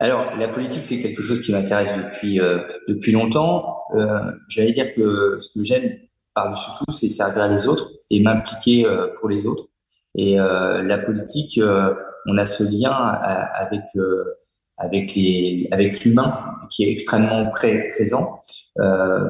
Alors 0.00 0.36
la 0.36 0.48
politique 0.48 0.84
c'est 0.84 0.98
quelque 0.98 1.22
chose 1.22 1.40
qui 1.40 1.52
m'intéresse 1.52 1.90
depuis 1.96 2.38
depuis 2.86 3.12
longtemps. 3.12 3.78
J'allais 4.48 4.72
dire 4.72 4.94
que 4.94 5.38
ce 5.38 5.48
que 5.54 5.64
j'aime 5.64 5.96
par-dessus 6.34 6.70
tout 6.78 6.92
c'est 6.92 7.08
servir 7.08 7.48
les 7.48 7.66
autres 7.68 7.90
et 8.10 8.20
m'impliquer 8.20 8.86
pour 9.18 9.30
les 9.30 9.46
autres. 9.46 9.68
Et 10.14 10.36
la 10.36 10.98
politique, 10.98 11.58
on 12.26 12.36
a 12.36 12.44
ce 12.44 12.64
lien 12.64 12.92
avec 12.92 13.82
avec 14.76 15.14
les 15.14 15.68
avec 15.70 16.04
l'humain 16.04 16.38
qui 16.70 16.84
est 16.84 16.90
extrêmement 16.90 17.50
pré 17.50 17.88
présent. 17.90 18.40
Euh, 18.80 19.28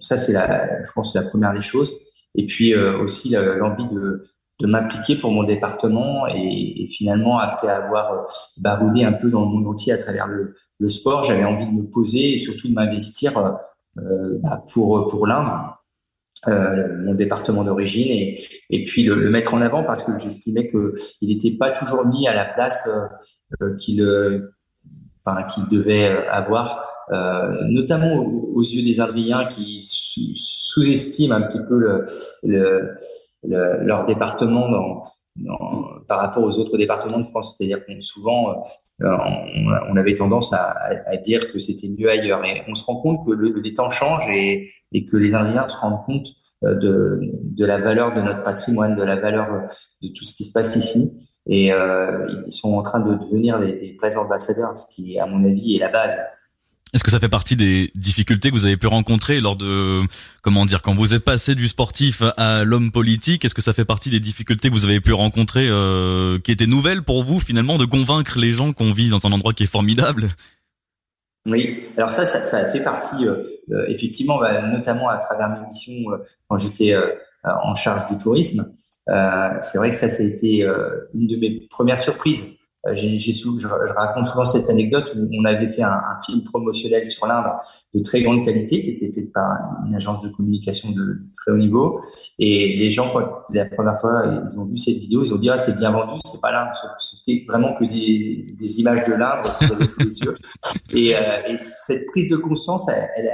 ça 0.00 0.18
c'est 0.18 0.32
la, 0.32 0.84
je 0.84 0.92
pense 0.92 1.14
la 1.14 1.22
première 1.22 1.52
des 1.52 1.60
choses. 1.60 1.96
Et 2.34 2.46
puis 2.46 2.74
euh, 2.74 2.98
aussi 2.98 3.30
l'envie 3.30 3.86
de 3.88 4.24
de 4.60 4.66
m'impliquer 4.66 5.16
pour 5.16 5.32
mon 5.32 5.42
département 5.42 6.26
et, 6.28 6.86
finalement 6.90 7.38
après 7.38 7.68
avoir 7.68 8.26
baroudé 8.58 9.02
un 9.02 9.12
peu 9.12 9.30
dans 9.30 9.40
le 9.40 9.46
monde 9.46 9.66
entier 9.66 9.92
à 9.92 9.98
travers 9.98 10.28
le, 10.28 10.54
le 10.78 10.88
sport, 10.88 11.24
j'avais 11.24 11.44
envie 11.44 11.66
de 11.66 11.72
me 11.72 11.84
poser 11.84 12.34
et 12.34 12.38
surtout 12.38 12.68
de 12.68 12.74
m'investir 12.74 13.32
bah, 13.96 14.64
pour 14.72 15.08
pour 15.08 15.26
l'Indre 15.26 15.82
euh, 16.48 16.96
mon 17.04 17.14
département 17.14 17.62
d'origine 17.62 18.08
et, 18.10 18.42
et 18.68 18.82
puis 18.82 19.04
le, 19.04 19.14
le, 19.14 19.30
mettre 19.30 19.54
en 19.54 19.60
avant 19.60 19.84
parce 19.84 20.02
que 20.02 20.16
j'estimais 20.16 20.66
que 20.66 20.96
il 21.20 21.28
n'était 21.28 21.52
pas 21.52 21.70
toujours 21.70 22.04
mis 22.04 22.26
à 22.26 22.34
la 22.34 22.44
place 22.44 22.88
euh, 22.88 23.06
euh 23.62 23.76
qu'il 23.76 24.02
euh, 24.02 24.52
enfin, 25.24 25.42
qu'il 25.44 25.68
devait 25.68 26.26
avoir, 26.28 26.88
notamment 27.68 28.16
aux, 28.16 28.62
yeux 28.62 28.82
des 28.82 29.00
Indriens 29.00 29.46
qui 29.46 29.82
sous-estiment 30.36 31.34
un 31.34 31.42
petit 31.42 31.60
peu 31.68 31.76
le, 31.78 32.06
le, 32.42 32.96
leur 33.42 34.06
département 34.06 34.68
dans, 34.68 35.04
dans, 35.36 35.84
par 36.08 36.20
rapport 36.20 36.42
aux 36.42 36.58
autres 36.58 36.78
départements 36.78 37.18
de 37.20 37.26
France. 37.26 37.56
C'est-à-dire 37.56 37.84
qu'on 37.84 38.00
souvent 38.00 38.64
on, 39.00 39.06
on, 39.90 39.96
avait 39.96 40.14
tendance 40.14 40.52
à, 40.52 40.74
à 41.06 41.16
dire 41.16 41.52
que 41.52 41.58
c'était 41.58 41.88
mieux 41.88 42.10
ailleurs 42.10 42.44
et 42.44 42.62
on 42.68 42.74
se 42.74 42.84
rend 42.84 43.00
compte 43.00 43.26
que 43.26 43.32
le, 43.32 43.60
les 43.60 43.74
temps 43.74 43.90
changent 43.90 44.30
et 44.30 44.70
et 44.92 45.06
que 45.06 45.16
les 45.16 45.34
Indiens 45.34 45.68
se 45.68 45.76
rendent 45.76 46.04
compte 46.04 46.26
euh, 46.64 46.74
de, 46.74 47.20
de 47.42 47.64
la 47.64 47.78
valeur 47.78 48.14
de 48.14 48.20
notre 48.20 48.42
patrimoine, 48.42 48.94
de 48.94 49.02
la 49.02 49.16
valeur 49.16 49.52
euh, 49.52 49.60
de 50.02 50.08
tout 50.08 50.24
ce 50.24 50.34
qui 50.36 50.44
se 50.44 50.52
passe 50.52 50.76
ici. 50.76 51.28
Et 51.48 51.72
euh, 51.72 52.28
ils 52.46 52.52
sont 52.52 52.74
en 52.74 52.82
train 52.82 53.00
de 53.00 53.14
devenir 53.14 53.58
des, 53.58 53.72
des 53.72 53.96
vrais 53.98 54.16
ambassadeurs, 54.16 54.76
ce 54.78 54.86
qui, 54.94 55.18
à 55.18 55.26
mon 55.26 55.44
avis, 55.44 55.76
est 55.76 55.80
la 55.80 55.88
base. 55.88 56.16
Est-ce 56.94 57.02
que 57.02 57.10
ça 57.10 57.18
fait 57.18 57.28
partie 57.28 57.56
des 57.56 57.90
difficultés 57.94 58.50
que 58.50 58.54
vous 58.54 58.66
avez 58.66 58.76
pu 58.76 58.86
rencontrer 58.86 59.40
lors 59.40 59.56
de, 59.56 60.02
comment 60.42 60.66
dire, 60.66 60.82
quand 60.82 60.94
vous 60.94 61.14
êtes 61.14 61.24
passé 61.24 61.54
du 61.54 61.66
sportif 61.66 62.22
à 62.36 62.64
l'homme 62.64 62.92
politique 62.92 63.44
Est-ce 63.44 63.54
que 63.54 63.62
ça 63.62 63.72
fait 63.72 63.86
partie 63.86 64.10
des 64.10 64.20
difficultés 64.20 64.68
que 64.68 64.74
vous 64.74 64.84
avez 64.84 65.00
pu 65.00 65.14
rencontrer, 65.14 65.68
euh, 65.70 66.38
qui 66.38 66.52
étaient 66.52 66.66
nouvelles 66.66 67.02
pour 67.02 67.24
vous 67.24 67.40
finalement, 67.40 67.78
de 67.78 67.86
convaincre 67.86 68.38
les 68.38 68.52
gens 68.52 68.72
qu'on 68.74 68.92
vit 68.92 69.08
dans 69.08 69.26
un 69.26 69.32
endroit 69.32 69.54
qui 69.54 69.62
est 69.62 69.66
formidable? 69.66 70.28
Oui, 71.46 71.88
alors 71.96 72.10
ça, 72.10 72.24
ça, 72.24 72.44
ça, 72.44 72.70
fait 72.70 72.82
partie, 72.82 73.26
euh, 73.26 73.42
euh, 73.72 73.84
effectivement, 73.88 74.38
bah, 74.38 74.62
notamment 74.62 75.08
à 75.08 75.18
travers 75.18 75.48
mes 75.48 75.66
missions 75.66 76.12
euh, 76.12 76.18
quand 76.48 76.58
j'étais 76.58 76.94
en 77.44 77.74
charge 77.74 78.06
du 78.08 78.16
tourisme. 78.16 78.72
C'est 79.06 79.78
vrai 79.78 79.90
que 79.90 79.96
ça, 79.96 80.08
ça 80.08 80.22
a 80.22 80.26
été 80.26 80.62
une 81.14 81.26
de 81.26 81.36
mes 81.36 81.66
premières 81.68 81.98
surprises 81.98 82.46
euh, 82.86 82.96
j'ai, 82.96 83.16
j'ai, 83.16 83.32
je, 83.32 83.58
je, 83.60 83.92
raconte 83.94 84.26
souvent 84.26 84.44
cette 84.44 84.68
anecdote 84.68 85.12
où 85.14 85.28
on 85.38 85.44
avait 85.44 85.68
fait 85.68 85.82
un, 85.82 85.92
un 85.92 86.20
film 86.24 86.42
promotionnel 86.42 87.06
sur 87.06 87.26
l'Inde 87.26 87.46
de 87.94 88.02
très 88.02 88.22
grande 88.22 88.44
qualité 88.44 88.82
qui 88.82 88.90
était 88.90 89.12
fait 89.12 89.26
par 89.26 89.56
une 89.86 89.94
agence 89.94 90.20
de 90.22 90.28
communication 90.30 90.90
de 90.90 91.20
très 91.36 91.52
haut 91.52 91.58
niveau. 91.58 92.00
Et 92.40 92.76
les 92.76 92.90
gens, 92.90 93.12
quand, 93.12 93.44
la 93.50 93.66
première 93.66 94.00
fois, 94.00 94.24
ils 94.50 94.58
ont 94.58 94.64
vu 94.64 94.76
cette 94.76 94.96
vidéo, 94.96 95.24
ils 95.24 95.32
ont 95.32 95.38
dit 95.38 95.48
ah 95.48 95.58
c'est 95.58 95.76
bien 95.76 95.92
vendu, 95.92 96.20
c'est 96.24 96.40
pas 96.40 96.50
l'Inde, 96.50 96.70
c'était 96.98 97.44
vraiment 97.48 97.72
que 97.74 97.84
des, 97.84 98.56
des 98.58 98.80
images 98.80 99.04
de 99.04 99.12
l'Inde 99.12 99.46
qu'ils 99.58 99.72
avaient 99.72 99.86
sous 99.86 100.00
les 100.00 100.18
yeux. 100.18 100.36
Et, 100.94 101.14
euh, 101.14 101.18
et, 101.48 101.56
cette 101.56 102.06
prise 102.08 102.28
de 102.28 102.36
conscience, 102.36 102.86
elle, 102.88 103.08
elle, 103.16 103.30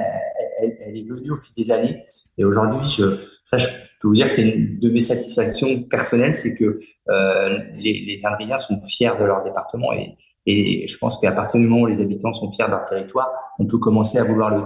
elle, 0.61 0.77
elle, 0.81 0.97
est 0.97 1.03
venue 1.03 1.33
au 1.33 1.37
fil 1.37 1.53
des 1.57 1.73
années. 1.73 2.05
Et 2.37 2.45
aujourd'hui, 2.45 2.89
je, 2.89 3.19
ça, 3.45 3.57
je 3.57 3.67
peux 4.01 4.09
vous 4.09 4.15
dire, 4.15 4.29
c'est 4.29 4.43
une 4.43 4.79
de 4.79 4.91
mes 4.91 5.01
satisfactions 5.01 5.83
personnelles, 5.85 6.35
c'est 6.35 6.55
que 6.57 6.81
euh, 7.09 7.59
les, 7.77 8.05
les 8.07 8.21
Indriens 8.25 8.57
sont 8.57 8.81
fiers 8.89 9.13
de 9.19 9.25
leur 9.25 9.43
département 9.43 9.93
et, 9.93 10.17
et 10.47 10.87
je 10.87 10.97
pense 10.97 11.19
qu'à 11.21 11.33
partir 11.33 11.61
du 11.61 11.67
moment 11.67 11.83
où 11.83 11.87
les 11.87 12.01
habitants 12.01 12.33
sont 12.33 12.51
fiers 12.53 12.65
de 12.67 12.71
leur 12.71 12.85
territoire, 12.85 13.29
on 13.59 13.67
peut 13.67 13.79
commencer 13.79 14.19
à 14.19 14.25
vouloir 14.25 14.51
le, 14.51 14.63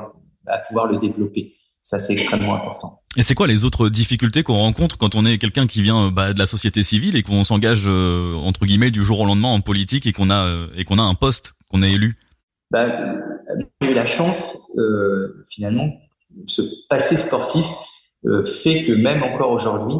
à 0.46 0.58
pouvoir 0.58 0.86
le 0.86 0.98
développer. 0.98 1.54
Ça, 1.82 1.98
c'est 1.98 2.12
extrêmement 2.12 2.54
important. 2.54 3.00
Et 3.16 3.22
c'est 3.22 3.34
quoi 3.34 3.48
les 3.48 3.64
autres 3.64 3.88
difficultés 3.88 4.44
qu'on 4.44 4.58
rencontre 4.58 4.96
quand 4.96 5.16
on 5.16 5.26
est 5.26 5.38
quelqu'un 5.38 5.66
qui 5.66 5.82
vient 5.82 6.12
bah, 6.12 6.32
de 6.32 6.38
la 6.38 6.46
société 6.46 6.84
civile 6.84 7.16
et 7.16 7.22
qu'on 7.22 7.42
s'engage 7.42 7.82
euh, 7.86 8.34
entre 8.36 8.64
guillemets 8.64 8.92
du 8.92 9.02
jour 9.02 9.20
au 9.20 9.26
lendemain 9.26 9.48
en 9.48 9.60
politique 9.60 10.06
et 10.06 10.12
qu'on 10.12 10.30
a 10.30 10.46
euh, 10.46 10.68
et 10.76 10.84
qu'on 10.84 10.98
a 10.98 11.02
un 11.02 11.14
poste 11.14 11.54
qu'on 11.68 11.82
a 11.82 11.88
élu? 11.88 12.14
Bah, 12.70 12.86
J'ai 13.80 13.90
eu 13.90 13.94
la 13.94 14.06
chance 14.06 14.56
euh, 14.78 15.44
finalement 15.50 15.90
ce 16.46 16.62
passé 16.88 17.16
sportif 17.16 17.66
fait 18.46 18.84
que 18.84 18.92
même 18.92 19.22
encore 19.22 19.50
aujourd'hui, 19.50 19.96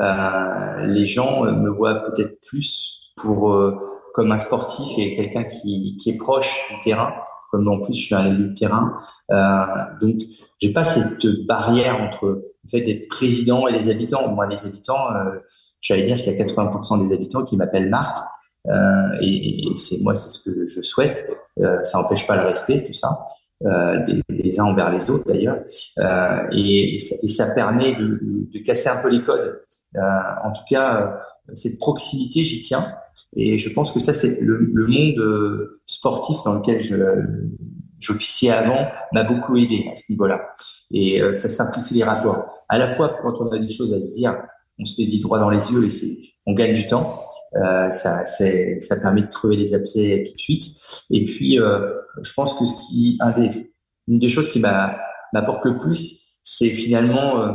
euh, 0.00 0.82
les 0.82 1.06
gens 1.06 1.44
me 1.44 1.70
voient 1.70 2.04
peut-être 2.06 2.40
plus 2.42 3.00
pour 3.16 3.52
euh, 3.52 3.74
comme 4.14 4.32
un 4.32 4.38
sportif 4.38 4.98
et 4.98 5.14
quelqu'un 5.14 5.44
qui, 5.44 5.96
qui 6.00 6.10
est 6.10 6.16
proche 6.16 6.70
du 6.70 6.80
terrain, 6.84 7.12
comme 7.50 7.66
en 7.68 7.80
plus 7.80 7.94
je 7.94 8.06
suis 8.06 8.14
un 8.14 8.26
élu 8.26 8.48
de 8.48 8.54
terrain. 8.54 8.94
Euh, 9.30 9.64
donc 10.00 10.20
j'ai 10.60 10.72
pas 10.72 10.84
cette 10.84 11.26
barrière 11.46 12.00
entre 12.00 12.26
le 12.26 12.70
fait 12.70 12.80
d'être 12.82 13.08
président 13.08 13.66
et 13.68 13.72
les 13.72 13.88
habitants. 13.88 14.28
Moi, 14.28 14.46
les 14.46 14.66
habitants, 14.66 15.10
euh, 15.14 15.38
j'allais 15.80 16.04
dire 16.04 16.16
qu'il 16.16 16.32
y 16.32 16.40
a 16.40 16.44
80% 16.44 17.08
des 17.08 17.14
habitants 17.14 17.44
qui 17.44 17.56
m'appellent 17.56 17.90
Marc. 17.90 18.16
Euh, 18.68 19.18
et, 19.20 19.68
et 19.68 19.76
c'est 19.76 20.00
moi, 20.02 20.14
c'est 20.14 20.28
ce 20.28 20.42
que 20.42 20.66
je 20.66 20.82
souhaite. 20.82 21.26
Euh, 21.60 21.82
ça 21.84 21.98
n'empêche 21.98 22.26
pas 22.26 22.36
le 22.36 22.48
respect, 22.48 22.84
tout 22.84 22.92
ça 22.92 23.26
euh, 23.64 24.04
des, 24.04 24.22
les 24.28 24.60
uns 24.60 24.64
envers 24.64 24.90
les 24.92 25.08
autres 25.10 25.24
d'ailleurs, 25.26 25.58
euh, 25.98 26.48
et, 26.52 26.98
ça, 26.98 27.14
et, 27.22 27.28
ça, 27.28 27.54
permet 27.54 27.94
de, 27.94 28.20
de, 28.52 28.58
casser 28.58 28.88
un 28.88 29.00
peu 29.00 29.10
les 29.10 29.22
codes. 29.22 29.60
Euh, 29.96 30.00
en 30.44 30.52
tout 30.52 30.62
cas, 30.68 31.00
euh, 31.48 31.54
cette 31.54 31.78
proximité, 31.78 32.44
j'y 32.44 32.60
tiens, 32.60 32.92
et 33.34 33.56
je 33.56 33.72
pense 33.72 33.92
que 33.92 33.98
ça, 33.98 34.12
c'est 34.12 34.40
le, 34.42 34.58
le, 34.58 34.86
monde 34.86 35.18
euh, 35.18 35.80
sportif 35.86 36.36
dans 36.44 36.54
lequel 36.54 36.82
j'officiais 37.98 38.50
avant 38.50 38.88
m'a 39.12 39.24
beaucoup 39.24 39.56
aidé 39.56 39.88
à 39.90 39.96
ce 39.96 40.12
niveau-là, 40.12 40.42
et 40.90 41.22
ça 41.32 41.48
simplifie 41.48 41.94
les 41.94 42.04
rapports. 42.04 42.44
À 42.68 42.78
la 42.78 42.88
fois 42.88 43.16
quand 43.22 43.40
on 43.40 43.50
a 43.52 43.58
des 43.58 43.68
choses 43.68 43.94
à 43.94 44.00
se 44.00 44.14
dire, 44.14 44.36
on 44.78 44.84
se 44.84 45.00
les 45.00 45.06
dit 45.06 45.18
droit 45.18 45.38
dans 45.38 45.50
les 45.50 45.72
yeux 45.72 45.86
et 45.86 45.90
c'est 45.90 46.18
on 46.46 46.54
gagne 46.54 46.74
du 46.74 46.86
temps. 46.86 47.26
Euh, 47.56 47.90
ça, 47.90 48.24
permet 49.00 49.22
de 49.22 49.26
crever 49.28 49.56
les 49.56 49.74
abcès 49.74 50.24
tout 50.26 50.32
de 50.34 50.40
suite. 50.40 50.64
Et 51.10 51.24
puis, 51.24 51.58
euh, 51.58 51.92
je 52.22 52.32
pense 52.32 52.54
que 52.54 52.64
ce 52.64 52.74
qui, 52.86 53.18
un 53.20 53.32
des, 53.32 53.72
une 54.08 54.18
des 54.18 54.28
choses 54.28 54.50
qui 54.50 54.60
m'apporte 54.60 55.64
le 55.64 55.78
plus, 55.78 56.38
c'est 56.44 56.70
finalement 56.70 57.40
euh, 57.40 57.52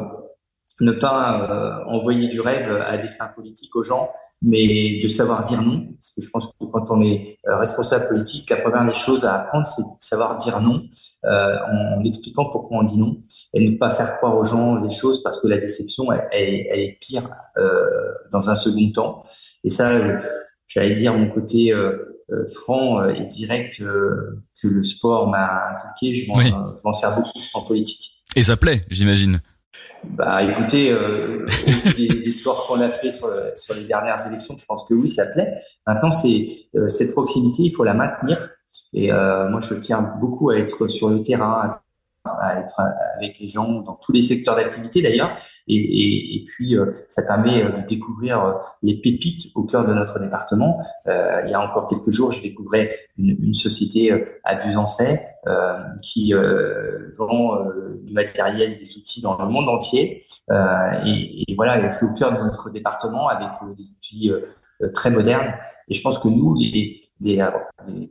ne 0.80 0.92
pas 0.92 1.84
envoyer 1.88 2.28
du 2.28 2.42
rêve 2.42 2.84
à 2.86 2.98
des 2.98 3.10
fins 3.10 3.28
politiques 3.28 3.76
aux 3.76 3.84
gens, 3.84 4.12
mais 4.42 5.00
de 5.02 5.08
savoir 5.08 5.44
dire 5.44 5.62
non. 5.62 5.88
Parce 5.94 6.12
que 6.12 6.22
je 6.22 6.30
pense 6.32 6.48
que 6.48 6.66
quand 6.66 6.90
on 6.90 7.02
est 7.02 7.38
euh, 7.48 7.58
responsable 7.58 8.08
politique, 8.08 8.50
la 8.50 8.58
première 8.58 8.86
des 8.86 8.94
choses 8.94 9.24
à 9.26 9.36
apprendre, 9.36 9.68
c'est 9.68 9.82
de 9.82 9.88
savoir 10.00 10.38
dire 10.38 10.60
non 10.60 10.84
euh, 11.26 11.58
en, 11.72 12.04
expliquant 12.04 12.46
pourquoi 12.46 12.80
on 12.80 12.84
dit 12.84 12.98
non 12.98 13.18
et 13.54 13.70
ne 13.70 13.78
pas 13.78 13.92
faire 13.92 14.18
croire 14.18 14.36
aux 14.36 14.44
gens 14.44 14.84
les 14.84 14.92
choses 14.92 15.22
parce 15.22 15.40
que 15.40 15.48
la 15.48 15.58
déception, 15.58 16.12
elle, 16.12 16.28
elle, 16.32 16.80
est 16.80 16.98
pire 17.00 17.30
euh, 17.58 17.86
dans 18.32 18.50
un 18.50 18.56
second 18.56 18.92
temps. 18.92 19.24
Et 19.64 19.70
ça, 19.70 20.00
j'allais 20.68 20.96
dire 20.96 21.14
mon 21.14 21.30
côté 21.30 21.72
euh, 21.72 22.18
franc 22.56 23.08
et 23.10 23.26
direct 23.26 23.78
que 23.80 24.68
le 24.68 24.84
sport 24.84 25.28
m'a 25.28 25.50
inculqué, 25.76 26.14
je 26.14 26.84
m'en 26.84 26.94
sers 26.94 27.14
beaucoup 27.16 27.40
en 27.54 27.64
politique. 27.64 28.24
Et 28.36 28.44
ça 28.44 28.58
plaît, 28.58 28.82
j'imagine. 28.90 29.42
Bah, 30.04 30.44
écoutez, 30.44 30.92
euh, 30.92 31.46
des, 31.96 32.08
des 32.08 32.32
scores 32.32 32.68
qu'on 32.68 32.82
a 32.82 32.90
fait 32.90 33.12
sur, 33.12 33.30
sur, 33.56 33.76
les 33.76 33.86
dernières 33.86 34.26
élections, 34.28 34.56
je 34.58 34.66
pense 34.66 34.84
que 34.88 34.94
oui, 34.94 35.10
ça 35.10 35.26
plaît. 35.26 35.62
Maintenant, 35.86 36.12
c'est 36.12 36.48
euh, 36.76 36.88
cette 36.88 37.12
proximité, 37.12 37.64
il 37.64 37.72
faut 37.72 37.84
la 37.84 37.94
maintenir. 37.94 38.50
Et 38.94 39.12
euh, 39.12 39.50
moi, 39.50 39.62
je 39.62 39.76
tiens 39.76 40.02
beaucoup 40.20 40.50
à 40.50 40.58
être 40.58 40.88
sur 40.88 41.10
le 41.10 41.24
terrain, 41.24 41.72
être 42.26 42.82
avec 43.18 43.40
les 43.40 43.48
gens 43.48 43.82
dans 43.82 43.96
tous 43.96 44.12
les 44.12 44.22
secteurs 44.22 44.56
d'activité 44.56 45.02
d'ailleurs. 45.02 45.36
Et, 45.68 46.36
et, 46.36 46.46
puis, 46.46 46.76
euh, 46.76 46.92
ça 47.10 47.24
permet 47.24 47.64
euh, 47.64 47.70
de 47.82 47.88
découvrir 47.88 48.44
euh, 48.44 48.54
les 48.84 48.96
pépites 48.96 49.52
au 49.56 49.64
cœur 49.64 49.86
de 49.86 49.94
notre 49.94 50.20
département. 50.20 50.82
Euh, 51.08 51.42
il 51.46 51.52
y 51.52 51.54
a 51.54 51.62
encore 51.62 51.88
quelques 51.88 52.12
jours, 52.12 52.32
je 52.32 52.42
découvrais 52.42 52.96
une, 53.18 53.38
une 53.42 53.54
société 53.54 54.14
à 54.44 54.56
Busancais 54.56 55.22
euh, 55.48 55.80
qui 56.04 56.34
vend 57.18 57.66
du 58.04 58.14
matériel, 58.14 58.78
des 58.78 58.98
outils 58.98 59.22
dans 59.22 59.38
le 59.38 59.48
monde 59.48 59.70
entier. 59.70 60.26
Et, 61.06 61.52
et, 61.52 61.56
voilà, 61.56 61.90
c'est 61.90 62.06
au 62.06 62.14
cœur 62.14 62.32
de 62.32 62.44
notre 62.44 62.70
département 62.70 63.28
avec 63.28 63.50
des 63.76 63.84
outils 63.90 64.32
très 64.94 65.10
modernes. 65.10 65.54
Et 65.88 65.94
je 65.94 66.02
pense 66.02 66.20
que 66.20 66.28
nous, 66.28 66.56
les, 66.56 67.02
les 67.22 67.38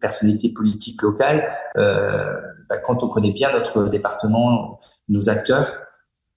personnalités 0.01 0.51
politiques 0.51 1.03
locales, 1.03 1.51
euh, 1.77 2.37
bah, 2.69 2.79
quand 2.79 3.03
on 3.03 3.09
connaît 3.09 3.33
bien 3.33 3.53
notre 3.53 3.89
département, 3.89 4.79
nos 5.09 5.29
acteurs, 5.29 5.75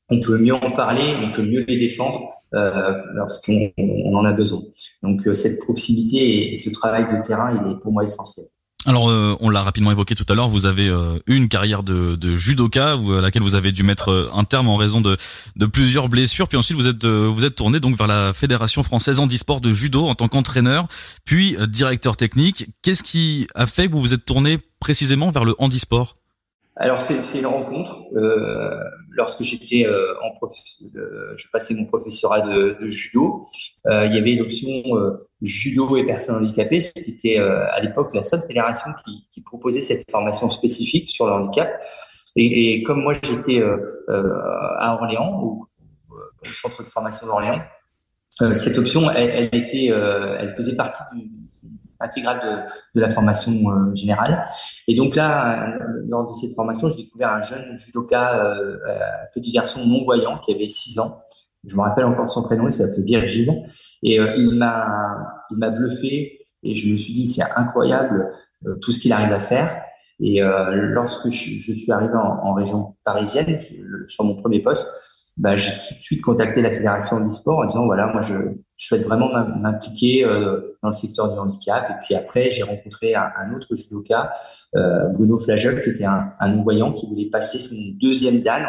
on 0.09 0.19
peut 0.19 0.37
mieux 0.37 0.53
en 0.53 0.71
parler, 0.71 1.15
on 1.21 1.31
peut 1.31 1.43
mieux 1.43 1.63
les 1.67 1.77
défendre 1.77 2.19
euh, 2.53 2.93
lorsqu'on 3.13 3.71
on 3.77 4.15
en 4.15 4.25
a 4.25 4.31
besoin. 4.31 4.61
Donc 5.01 5.27
euh, 5.27 5.33
cette 5.33 5.59
proximité 5.59 6.51
et, 6.51 6.55
ce 6.55 6.69
travail 6.69 7.07
de 7.07 7.21
terrain, 7.21 7.51
il 7.51 7.71
est 7.71 7.79
pour 7.79 7.91
moi 7.91 8.03
essentiel. 8.03 8.45
Alors, 8.85 9.09
euh, 9.09 9.37
on 9.39 9.49
l'a 9.49 9.61
rapidement 9.61 9.91
évoqué 9.91 10.13
tout 10.13 10.25
à 10.27 10.35
l'heure. 10.35 10.49
Vous 10.49 10.65
avez 10.65 10.89
euh, 10.89 11.17
une 11.25 11.47
carrière 11.47 11.83
de, 11.83 12.15
de 12.15 12.35
judoka, 12.35 12.93
à 12.93 13.21
laquelle 13.21 13.41
vous 13.41 13.55
avez 13.55 13.71
dû 13.71 13.81
mettre 13.83 14.09
euh, 14.09 14.29
un 14.33 14.43
terme 14.43 14.67
en 14.67 14.75
raison 14.75 14.99
de, 14.99 15.15
de 15.55 15.65
plusieurs 15.65 16.09
blessures. 16.09 16.49
Puis 16.49 16.57
ensuite, 16.57 16.77
vous 16.77 16.87
êtes 16.87 17.05
vous 17.05 17.45
êtes 17.45 17.55
tourné 17.55 17.79
donc 17.79 17.97
vers 17.97 18.07
la 18.07 18.33
fédération 18.33 18.83
française 18.83 19.19
handisport 19.19 19.61
de 19.61 19.73
judo 19.73 20.07
en 20.07 20.15
tant 20.15 20.27
qu'entraîneur, 20.27 20.87
puis 21.25 21.55
directeur 21.67 22.17
technique. 22.17 22.67
Qu'est-ce 22.81 23.03
qui 23.03 23.47
a 23.55 23.67
fait 23.67 23.87
que 23.87 23.93
vous 23.93 24.01
vous 24.01 24.13
êtes 24.13 24.25
tourné 24.25 24.59
précisément 24.79 25.31
vers 25.31 25.45
le 25.45 25.55
handisport? 25.59 26.17
Alors 26.75 26.99
c'est 26.99 27.39
une 27.39 27.45
rencontre. 27.45 28.01
Euh, 28.15 28.83
lorsque 29.09 29.43
j'étais 29.43 29.85
euh, 29.85 30.15
en 30.23 30.31
prof, 30.31 30.57
euh, 30.95 31.33
je 31.35 31.47
passais 31.51 31.75
mon 31.75 31.85
professorat 31.85 32.41
de, 32.41 32.77
de 32.81 32.89
judo, 32.89 33.47
euh, 33.87 34.07
il 34.07 34.15
y 34.15 34.17
avait 34.17 34.33
l'option 34.33 34.69
euh, 34.97 35.29
judo 35.41 35.97
et 35.97 36.05
personnes 36.05 36.37
handicapées, 36.37 36.81
ce 36.81 36.93
qui 36.93 37.11
était 37.11 37.37
à 37.37 37.79
l'époque 37.81 38.13
la 38.15 38.23
seule 38.23 38.41
fédération 38.41 38.91
qui, 39.05 39.27
qui, 39.29 39.41
proposait 39.41 39.81
cette 39.81 40.09
formation 40.09 40.49
spécifique 40.49 41.09
sur 41.09 41.27
le 41.27 41.33
handicap. 41.33 41.69
Et, 42.35 42.73
et 42.73 42.83
comme 42.83 43.03
moi 43.03 43.13
j'étais 43.13 43.61
à 44.79 44.95
Orléans, 44.95 45.39
au, 45.43 45.67
au, 46.09 46.53
centre 46.53 46.83
de 46.83 46.89
formation 46.89 47.27
d'Orléans, 47.27 47.61
cette 48.55 48.77
option, 48.79 49.11
elle, 49.11 49.29
elle 49.29 49.61
était, 49.61 49.87
elle 49.87 50.55
faisait 50.55 50.75
partie 50.75 51.03
du, 51.13 51.29
intégrale 52.03 52.67
de, 52.95 53.01
la 53.01 53.09
formation 53.09 53.51
euh, 53.51 53.95
générale. 53.95 54.45
Et 54.87 54.95
donc 54.95 55.15
là, 55.15 55.69
euh, 55.69 56.03
lors 56.07 56.27
de 56.27 56.33
cette 56.33 56.53
formation, 56.53 56.89
j'ai 56.89 57.03
découvert 57.03 57.31
un 57.31 57.41
jeune 57.41 57.77
judoka, 57.77 58.45
euh, 58.45 58.77
petit 59.33 59.51
garçon 59.51 59.85
non-voyant 59.85 60.37
qui 60.39 60.53
avait 60.53 60.67
6 60.67 60.99
ans. 60.99 61.21
Je 61.65 61.75
me 61.75 61.81
rappelle 61.81 62.05
encore 62.05 62.27
son 62.27 62.43
prénom, 62.43 62.67
il 62.67 62.73
s'appelait 62.73 63.03
Virgile. 63.03 63.63
Et 64.03 64.17
il 64.17 64.51
m'a 64.57 65.15
il 65.49 65.57
m'a 65.57 65.69
bluffé 65.69 66.47
et 66.61 66.75
je 66.75 66.91
me 66.91 66.97
suis 66.97 67.13
dit, 67.13 67.25
c'est 67.25 67.43
incroyable 67.55 68.29
tout 68.81 68.91
ce 68.91 68.99
qu'il 68.99 69.13
arrive 69.13 69.31
à 69.31 69.39
faire. 69.39 69.81
Et 70.19 70.41
lorsque 70.41 71.29
je, 71.29 71.71
suis 71.71 71.89
arrivé 71.89 72.13
en 72.15 72.53
région 72.53 72.97
parisienne, 73.05 73.61
sur 74.09 74.25
mon 74.25 74.35
premier 74.35 74.61
poste, 74.61 74.89
bah, 75.35 75.55
j'ai 75.55 75.71
tout 75.71 75.95
de 75.95 76.01
suite 76.01 76.21
contacté 76.21 76.61
la 76.61 76.69
fédération 76.69 77.19
e-sport 77.27 77.59
en 77.59 77.65
disant 77.65 77.85
voilà 77.85 78.05
moi 78.05 78.21
je, 78.21 78.35
je 78.77 78.87
souhaite 78.87 79.01
vraiment 79.01 79.29
m'impliquer 79.59 80.23
euh, 80.23 80.77
dans 80.83 80.89
le 80.89 80.93
secteur 80.93 81.33
du 81.33 81.39
handicap. 81.39 81.89
Et 81.89 82.05
puis 82.05 82.13
après 82.13 82.51
j'ai 82.51 82.61
rencontré 82.61 83.15
un, 83.15 83.31
un, 83.39 83.51
autre 83.55 83.75
judoka 83.75 84.31
euh, 84.75 85.07
Bruno 85.09 85.39
Flagel 85.39 85.81
qui 85.81 85.89
était 85.89 86.05
un, 86.05 86.33
un 86.39 86.49
non-voyant 86.49 86.91
qui 86.91 87.07
voulait 87.07 87.29
passer 87.31 87.57
son 87.57 87.75
deuxième 87.99 88.41
dan 88.41 88.63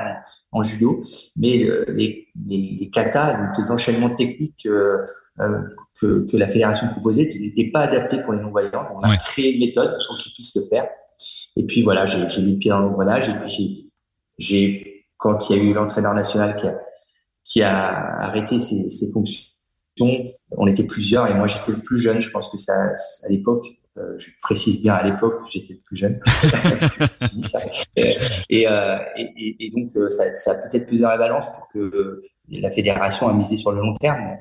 en, 0.53 0.61
en 0.61 0.63
judo. 0.63 1.05
Mais 1.37 1.65
euh, 1.65 1.85
les, 1.89 2.29
les, 2.47 2.79
les 2.81 2.91
katas 2.91 3.35
donc 3.35 3.59
les 3.59 3.71
enchaînements 3.71 4.15
techniques 4.15 4.65
euh, 4.65 5.05
euh, 5.41 5.61
que, 6.01 6.27
que 6.31 6.37
la 6.39 6.49
fédération 6.49 6.89
proposait 6.89 7.29
n'étaient 7.39 7.71
pas 7.71 7.81
adaptés 7.81 8.23
pour 8.23 8.33
les 8.33 8.41
non-voyants. 8.41 8.87
On 8.95 9.01
a 9.01 9.17
créé 9.19 9.53
une 9.53 9.61
méthode 9.61 9.95
pour 10.09 10.17
qu'ils 10.17 10.33
puissent 10.33 10.57
le 10.57 10.63
faire. 10.63 10.89
Et 11.57 11.65
puis 11.65 11.83
voilà 11.83 12.07
j'ai 12.07 12.25
mis 12.41 12.53
le 12.53 12.59
pied 12.59 12.71
dans 12.71 12.79
l'engrenage. 12.79 13.29
Et 13.29 13.35
puis 13.35 13.91
j'ai 14.39 14.94
quand 15.25 15.49
il 15.49 15.57
y 15.57 15.59
a 15.59 15.63
eu 15.63 15.73
l'entraîneur 15.73 16.13
national 16.13 16.55
qui 16.57 16.67
a, 16.67 16.79
qui 17.45 17.63
a 17.63 18.21
arrêté 18.21 18.61
ses, 18.61 18.91
ses, 18.91 19.11
fonctions, 19.11 19.55
on 20.51 20.67
était 20.67 20.85
plusieurs 20.85 21.27
et 21.29 21.35
moi 21.35 21.47
j'étais 21.47 21.73
le 21.73 21.79
plus 21.79 21.99
jeune. 21.99 22.21
Je 22.21 22.29
pense 22.29 22.51
que 22.51 22.59
ça, 22.59 22.75
à 22.75 23.29
l'époque, 23.31 23.65
euh, 23.97 24.19
je 24.19 24.29
précise 24.43 24.83
bien 24.83 24.93
à 24.93 25.03
l'époque, 25.03 25.41
j'étais 25.49 25.73
le 25.73 25.81
plus 25.81 25.97
jeune. 25.97 26.21
et, 27.97 28.69
euh, 28.69 28.99
et, 29.17 29.57
et, 29.61 29.71
donc 29.71 29.97
euh, 29.97 30.11
ça, 30.11 30.37
ça 30.37 30.51
a 30.51 30.55
peut-être 30.57 30.87
plus 30.87 31.01
dans 31.01 31.09
la 31.09 31.17
balance 31.17 31.47
pour 31.47 31.69
que 31.69 32.23
la 32.51 32.71
fédération 32.71 33.27
a 33.27 33.33
misé 33.33 33.57
sur 33.57 33.73
le 33.73 33.81
long 33.81 33.95
terme. 33.95 34.37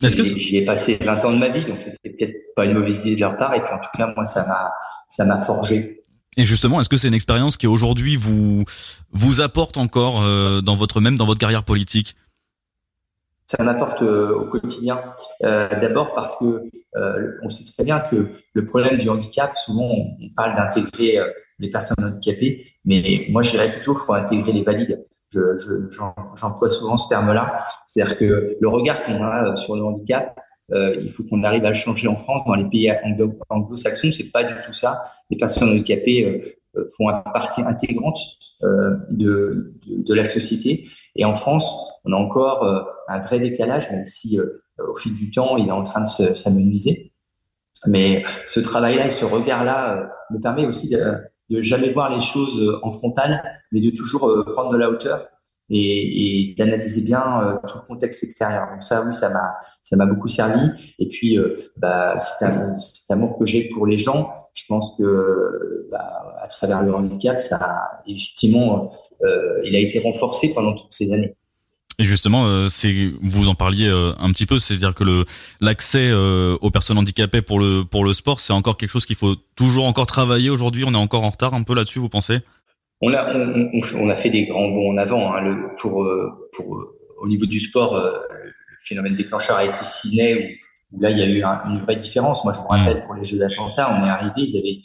Est-ce 0.00 0.14
que 0.14 0.22
j'y 0.22 0.58
ai 0.58 0.64
passé 0.64 0.96
20 1.00 1.24
ans 1.24 1.32
de 1.32 1.38
ma 1.38 1.48
vie, 1.48 1.64
donc 1.64 1.82
c'était 1.82 2.10
peut-être 2.10 2.54
pas 2.54 2.66
une 2.66 2.74
mauvaise 2.74 3.00
idée 3.00 3.16
de 3.16 3.20
leur 3.20 3.34
part. 3.34 3.52
Et 3.54 3.60
puis 3.60 3.72
en 3.72 3.78
tout 3.78 3.90
cas, 3.96 4.12
moi, 4.14 4.26
ça 4.26 4.46
m'a 4.46 4.72
ça 5.08 5.24
m'a 5.24 5.40
forgé 5.40 6.03
et 6.36 6.44
justement, 6.44 6.80
est-ce 6.80 6.88
que 6.88 6.96
c'est 6.96 7.08
une 7.08 7.14
expérience 7.14 7.56
qui 7.56 7.66
aujourd'hui 7.66 8.16
vous 8.16 8.64
vous 9.12 9.40
apporte 9.40 9.76
encore 9.76 10.22
euh, 10.22 10.60
dans 10.60 10.76
votre 10.76 11.00
même 11.00 11.16
dans 11.16 11.26
votre 11.26 11.38
carrière 11.38 11.64
politique? 11.64 12.16
Ça 13.46 13.62
m'apporte 13.62 14.02
euh, 14.02 14.34
au 14.34 14.46
quotidien. 14.46 15.02
Euh, 15.44 15.68
D'abord 15.80 16.14
parce 16.14 16.36
que 16.38 16.62
on 17.42 17.48
sait 17.48 17.64
très 17.72 17.84
bien 17.84 18.00
que 18.00 18.30
le 18.52 18.66
problème 18.66 18.98
du 18.98 19.08
handicap, 19.08 19.56
souvent 19.56 19.90
on, 19.90 20.28
parle 20.36 20.56
d'intégrer 20.56 21.18
les 21.58 21.68
personnes 21.68 22.04
handicapées, 22.04 22.66
mais 22.84 23.26
moi 23.30 23.42
je 23.42 23.50
dirais 23.50 23.72
plutôt 23.72 23.94
qu'il 23.94 24.04
faut 24.04 24.14
intégrer 24.14 24.52
les 24.52 24.62
valides. 24.62 25.04
J'emploie 25.32 26.68
je, 26.68 26.74
souvent 26.74 26.96
ce 26.96 27.08
terme-là, 27.08 27.64
c'est-à-dire 27.86 28.16
que 28.16 28.56
le 28.60 28.68
regard 28.68 29.04
qu'on 29.04 29.24
a 29.24 29.56
sur 29.56 29.74
le 29.74 29.84
handicap, 29.84 30.38
euh, 30.72 30.96
il 31.00 31.12
faut 31.12 31.24
qu'on 31.24 31.42
arrive 31.44 31.64
à 31.64 31.68
le 31.68 31.74
changer 31.74 32.08
en 32.08 32.16
France. 32.16 32.42
Dans 32.46 32.54
les 32.54 32.64
pays 32.64 32.90
anglo-saxons, 33.50 34.12
c'est 34.12 34.30
pas 34.30 34.44
du 34.44 34.54
tout 34.66 34.72
ça. 34.72 34.96
Les 35.30 35.36
personnes 35.36 35.68
handicapées 35.68 36.24
euh, 36.24 36.80
euh, 36.80 36.88
font 36.96 37.06
partie 37.32 37.62
intégrante 37.62 38.18
euh, 38.62 38.96
de, 39.10 39.74
de, 39.86 40.14
la 40.14 40.24
société. 40.24 40.88
Et 41.16 41.24
en 41.24 41.34
France, 41.34 42.00
on 42.04 42.12
a 42.12 42.16
encore 42.16 42.64
euh, 42.64 42.82
un 43.08 43.20
vrai 43.20 43.38
décalage, 43.38 43.90
même 43.90 44.06
si 44.06 44.38
euh, 44.38 44.46
au 44.78 44.96
fil 44.96 45.14
du 45.14 45.30
temps, 45.30 45.56
il 45.56 45.68
est 45.68 45.72
en 45.72 45.82
train 45.82 46.02
de 46.02 46.34
s'amenuiser. 46.34 47.12
Mais 47.86 48.24
ce 48.46 48.60
travail-là 48.60 49.06
et 49.06 49.10
ce 49.10 49.24
regard-là 49.24 50.08
me 50.30 50.40
permet 50.40 50.66
aussi 50.66 50.88
de, 50.88 51.14
de 51.50 51.60
jamais 51.60 51.90
voir 51.90 52.08
les 52.08 52.20
choses 52.20 52.80
en 52.82 52.90
frontal, 52.90 53.42
mais 53.70 53.80
de 53.80 53.90
toujours 53.90 54.32
prendre 54.54 54.72
de 54.72 54.78
la 54.78 54.88
hauteur 54.88 55.26
et, 55.70 56.54
d'analyser 56.58 57.02
bien 57.02 57.42
euh, 57.42 57.56
tout 57.66 57.78
le 57.78 57.86
contexte 57.86 58.24
extérieur. 58.24 58.68
Donc 58.72 58.82
ça, 58.82 59.04
oui, 59.04 59.14
ça 59.14 59.28
m'a 59.30 59.54
ça 59.82 59.96
m'a 59.96 60.06
beaucoup 60.06 60.28
servi. 60.28 60.70
Et 60.98 61.08
puis, 61.08 61.38
euh, 61.38 61.56
bah, 61.76 62.18
cet, 62.18 62.48
cet 62.80 63.10
amour 63.10 63.38
que 63.38 63.46
j'ai 63.46 63.68
pour 63.68 63.86
les 63.86 63.98
gens, 63.98 64.32
je 64.54 64.64
pense 64.68 64.94
que 64.98 65.88
bah, 65.90 66.36
à 66.42 66.46
travers 66.48 66.82
le 66.82 66.94
handicap, 66.94 67.38
ça 67.38 68.02
effectivement, 68.06 68.92
euh, 69.24 69.60
il 69.64 69.74
a 69.76 69.78
été 69.78 70.00
renforcé 70.00 70.52
pendant 70.54 70.74
toutes 70.74 70.92
ces 70.92 71.12
années. 71.12 71.34
Et 71.98 72.04
justement, 72.04 72.46
euh, 72.46 72.68
c'est 72.68 73.12
vous 73.22 73.48
en 73.48 73.54
parliez 73.54 73.86
euh, 73.86 74.12
un 74.18 74.32
petit 74.32 74.46
peu, 74.46 74.58
c'est-à-dire 74.58 74.94
que 74.94 75.04
le 75.04 75.24
l'accès 75.60 76.08
euh, 76.10 76.56
aux 76.60 76.70
personnes 76.70 76.98
handicapées 76.98 77.42
pour 77.42 77.60
le 77.60 77.84
pour 77.84 78.04
le 78.04 78.14
sport, 78.14 78.40
c'est 78.40 78.52
encore 78.52 78.76
quelque 78.76 78.90
chose 78.90 79.06
qu'il 79.06 79.16
faut 79.16 79.36
toujours 79.54 79.84
encore 79.86 80.06
travailler 80.06 80.50
aujourd'hui. 80.50 80.84
On 80.86 80.92
est 80.92 80.98
encore 80.98 81.22
en 81.22 81.30
retard 81.30 81.54
un 81.54 81.62
peu 81.62 81.74
là-dessus, 81.74 82.00
vous 82.00 82.08
pensez? 82.08 82.40
On 83.00 83.12
a, 83.12 83.34
on, 83.34 83.80
on, 83.96 84.10
a 84.10 84.16
fait 84.16 84.30
des 84.30 84.46
grands 84.46 84.68
bons 84.68 84.92
en 84.92 84.98
avant. 84.98 85.34
Hein, 85.34 85.42
le, 85.42 85.76
pour, 85.78 86.04
euh, 86.04 86.30
pour, 86.52 86.76
euh, 86.76 86.96
au 87.20 87.28
niveau 87.28 87.46
du 87.46 87.60
sport, 87.60 87.96
euh, 87.96 88.12
le 88.30 88.76
phénomène 88.84 89.14
déclencheur 89.14 89.56
a 89.56 89.64
été 89.64 89.82
ciné 89.82 90.58
où, 90.92 90.96
où 90.96 91.00
là, 91.00 91.10
il 91.10 91.18
y 91.18 91.22
a 91.22 91.26
eu 91.26 91.42
une 91.42 91.80
vraie 91.80 91.96
différence. 91.96 92.44
Moi, 92.44 92.54
je 92.54 92.60
me 92.60 92.66
rappelle 92.66 93.04
pour 93.04 93.14
les 93.14 93.24
Jeux 93.24 93.38
d'Atlanta, 93.38 93.90
on 93.98 94.06
est 94.06 94.08
arrivé, 94.08 94.32
ils 94.36 94.58
avaient 94.58 94.78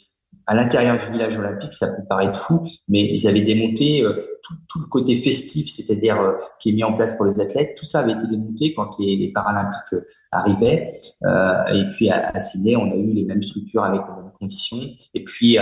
à 0.46 0.54
l'intérieur 0.54 0.98
du 0.98 1.12
village 1.12 1.38
olympique, 1.38 1.72
ça 1.72 1.86
peut 1.86 2.02
paraître 2.08 2.40
fou, 2.40 2.66
mais 2.88 3.02
ils 3.02 3.28
avaient 3.28 3.42
démonté 3.42 4.04
tout, 4.42 4.54
tout, 4.68 4.80
le 4.80 4.86
côté 4.86 5.14
festif, 5.14 5.70
c'est-à-dire 5.70 6.18
qui 6.58 6.70
est 6.70 6.72
mis 6.72 6.82
en 6.82 6.94
place 6.94 7.12
pour 7.12 7.26
les 7.26 7.38
athlètes. 7.40 7.76
Tout 7.76 7.84
ça 7.84 8.00
avait 8.00 8.12
été 8.12 8.26
démonté 8.26 8.74
quand 8.74 8.98
les, 8.98 9.16
les 9.16 9.30
Paralympiques 9.30 9.94
arrivaient. 10.32 10.90
et 11.72 11.84
puis 11.92 12.10
à, 12.10 12.30
à 12.30 12.40
Sydney, 12.40 12.74
on 12.74 12.90
a 12.90 12.96
eu 12.96 13.12
les 13.12 13.24
mêmes 13.24 13.42
structures 13.42 13.84
avec 13.84 14.00
les 14.00 14.22
mêmes 14.22 14.32
conditions. 14.40 14.80
Et 15.14 15.22
puis, 15.22 15.56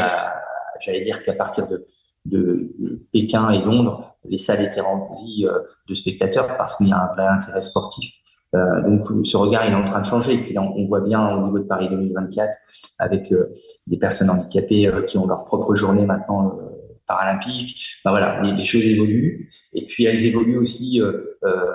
j'allais 0.81 1.05
dire 1.05 1.23
qu'à 1.23 1.35
partir 1.35 1.69
de 1.69 1.85
de, 2.25 2.75
Pékin 3.13 3.51
et 3.51 3.63
Londres, 3.63 4.17
les 4.25 4.39
salles 4.39 4.63
étaient 4.63 4.81
remplies 4.81 5.47
euh, 5.47 5.61
de 5.89 5.95
spectateurs 5.95 6.57
parce 6.57 6.77
qu'il 6.77 6.89
y 6.89 6.93
a 6.93 7.11
un 7.11 7.15
vrai 7.15 7.27
intérêt 7.27 7.63
sportif. 7.63 8.13
Euh, 8.55 8.81
donc 8.83 9.27
ce 9.27 9.37
regard 9.37 9.67
il 9.67 9.73
est 9.73 9.77
en 9.77 9.85
train 9.85 10.01
de 10.01 10.07
changer. 10.07 10.35
Et 10.35 10.39
puis 10.39 10.59
on, 10.59 10.87
voit 10.87 11.01
bien 11.01 11.37
au 11.37 11.45
niveau 11.45 11.59
de 11.59 11.65
Paris 11.65 11.89
2024 11.89 12.57
avec 12.99 13.33
euh, 13.33 13.55
des 13.87 13.99
personnes 13.99 14.31
handicapées 14.31 14.87
euh, 14.87 15.03
qui 15.03 15.19
ont 15.19 15.27
leur 15.27 15.45
propre 15.45 15.75
journée 15.75 16.07
maintenant 16.07 16.49
euh, 16.49 16.63
paralympique. 17.07 17.79
Ben 18.05 18.11
voilà, 18.11 18.41
les, 18.43 18.53
les, 18.53 18.65
choses 18.65 18.87
évoluent. 18.87 19.51
Et 19.73 19.85
puis 19.85 20.05
elles 20.05 20.25
évoluent 20.25 20.59
aussi 20.59 21.01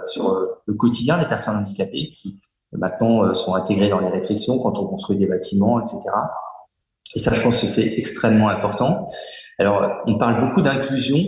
sur 0.06 0.60
le 0.66 0.74
quotidien 0.76 1.18
des 1.18 1.26
personnes 1.26 1.56
handicapées 1.56 2.12
qui 2.12 2.40
maintenant 2.72 3.34
sont 3.34 3.56
intégrées 3.56 3.90
dans 3.90 4.00
les 4.00 4.10
réflexions 4.10 4.60
quand 4.60 4.78
on 4.78 4.86
construit 4.86 5.18
des 5.18 5.26
bâtiments, 5.26 5.82
etc. 5.82 6.02
Et 7.16 7.20
ça, 7.20 7.34
je 7.34 7.42
pense 7.42 7.62
que 7.62 7.68
c'est 7.68 7.98
extrêmement 7.98 8.50
important. 8.50 9.08
Alors, 9.60 10.02
on 10.08 10.18
parle 10.18 10.40
beaucoup 10.40 10.62
d'inclusion. 10.62 11.20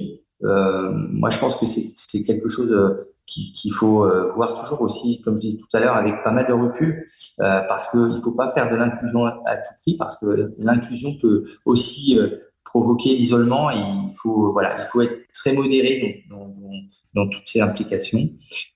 Euh, 0.44 0.92
moi, 0.94 1.30
je 1.30 1.38
pense 1.38 1.56
que 1.56 1.66
c'est 1.66 2.24
quelque 2.24 2.50
chose 2.50 2.72
euh, 2.72 3.12
qu'il 3.26 3.74
faut 3.74 4.04
euh, 4.04 4.32
voir 4.36 4.54
toujours 4.54 4.82
aussi, 4.82 5.22
comme 5.22 5.36
je 5.36 5.42
disais 5.42 5.58
tout 5.58 5.78
à 5.78 5.80
l'heure, 5.80 5.96
avec 5.96 6.24
pas 6.24 6.32
mal 6.32 6.46
de 6.48 6.54
recul, 6.54 7.08
euh, 7.40 7.62
parce 7.68 7.90
qu'il 7.90 8.00
ne 8.00 8.22
faut 8.22 8.32
pas 8.32 8.52
faire 8.52 8.70
de 8.70 8.76
l'inclusion 8.76 9.26
à 9.26 9.58
tout 9.58 9.74
prix, 9.82 9.96
parce 9.98 10.18
que 10.18 10.54
l'inclusion 10.58 11.18
peut 11.20 11.44
aussi 11.66 12.20
euh, 12.20 12.28
provoquer 12.64 13.16
l'isolement. 13.16 13.72
Il 13.72 14.14
faut, 14.22 14.52
voilà, 14.52 14.76
il 14.80 14.86
faut 14.92 15.02
être 15.02 15.18
très 15.34 15.54
modéré 15.54 16.24
dans, 16.30 16.48
dans, 16.48 16.72
dans 17.14 17.30
toutes 17.30 17.48
ces 17.48 17.62
implications 17.62 18.30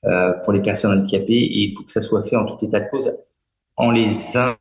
euh, 0.05 0.33
pour 0.43 0.53
les 0.53 0.61
personnes 0.61 0.97
handicapées, 0.97 1.33
et 1.33 1.69
il 1.69 1.75
faut 1.75 1.83
que 1.83 1.91
ça 1.91 2.01
soit 2.01 2.23
fait 2.23 2.35
en 2.35 2.45
tout 2.45 2.63
état 2.65 2.79
de 2.79 2.89
cause, 2.89 3.11
en 3.75 3.91
les 3.91 4.13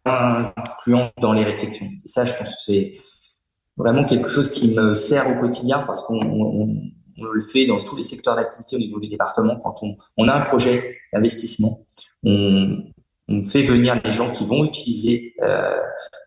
incluant 0.04 1.10
dans 1.20 1.32
les 1.32 1.44
réflexions. 1.44 1.86
Et 2.04 2.08
ça, 2.08 2.24
je 2.24 2.34
pense 2.34 2.50
que 2.50 2.60
c'est 2.66 2.92
vraiment 3.78 4.04
quelque 4.04 4.28
chose 4.28 4.50
qui 4.50 4.74
me 4.74 4.94
sert 4.94 5.28
au 5.30 5.40
quotidien 5.40 5.78
parce 5.86 6.02
qu'on 6.02 6.20
on, 6.20 6.90
on 7.20 7.24
le 7.24 7.40
fait 7.40 7.66
dans 7.66 7.82
tous 7.82 7.96
les 7.96 8.02
secteurs 8.02 8.36
d'activité 8.36 8.76
au 8.76 8.78
niveau 8.78 9.00
des 9.00 9.08
départements. 9.08 9.56
Quand 9.56 9.76
on, 9.82 9.96
on 10.16 10.28
a 10.28 10.34
un 10.34 10.40
projet 10.42 10.98
d'investissement, 11.12 11.80
on, 12.24 12.78
fait 13.50 13.62
venir 13.62 14.00
les 14.02 14.12
gens 14.12 14.30
qui 14.30 14.46
vont 14.46 14.64
utiliser 14.64 15.34
euh, 15.42 15.76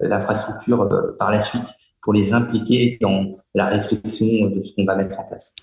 l'infrastructure 0.02 0.82
euh, 0.84 1.16
par 1.18 1.32
la 1.32 1.40
suite 1.40 1.74
pour 2.04 2.14
les 2.14 2.34
impliquer 2.34 3.00
dans 3.02 3.38
la 3.56 3.66
réflexion 3.66 4.28
de 4.28 4.64
ce 4.64 4.72
qu'on 4.76 4.86
va 4.86 4.96
mettre 4.96 5.20
en 5.20 5.24
place. 5.24 5.56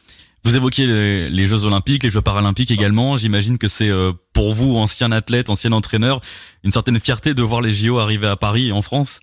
Vous 0.42 0.56
évoquiez 0.56 0.86
les, 0.86 1.30
les, 1.30 1.46
Jeux 1.46 1.64
Olympiques, 1.64 2.02
les 2.02 2.10
Jeux 2.10 2.22
Paralympiques 2.22 2.72
également. 2.72 3.16
J'imagine 3.16 3.56
que 3.56 3.68
c'est 3.68 3.88
euh, 3.88 4.12
pour 4.32 4.52
vous, 4.52 4.76
ancien 4.76 5.12
athlète, 5.12 5.48
ancien 5.48 5.70
entraîneur, 5.70 6.20
une 6.64 6.72
certaine 6.72 6.98
fierté 6.98 7.34
de 7.34 7.42
voir 7.42 7.60
les 7.60 7.70
JO 7.70 7.98
arriver 7.98 8.26
à 8.26 8.36
Paris 8.36 8.68
et 8.68 8.72
en 8.72 8.82
France. 8.82 9.20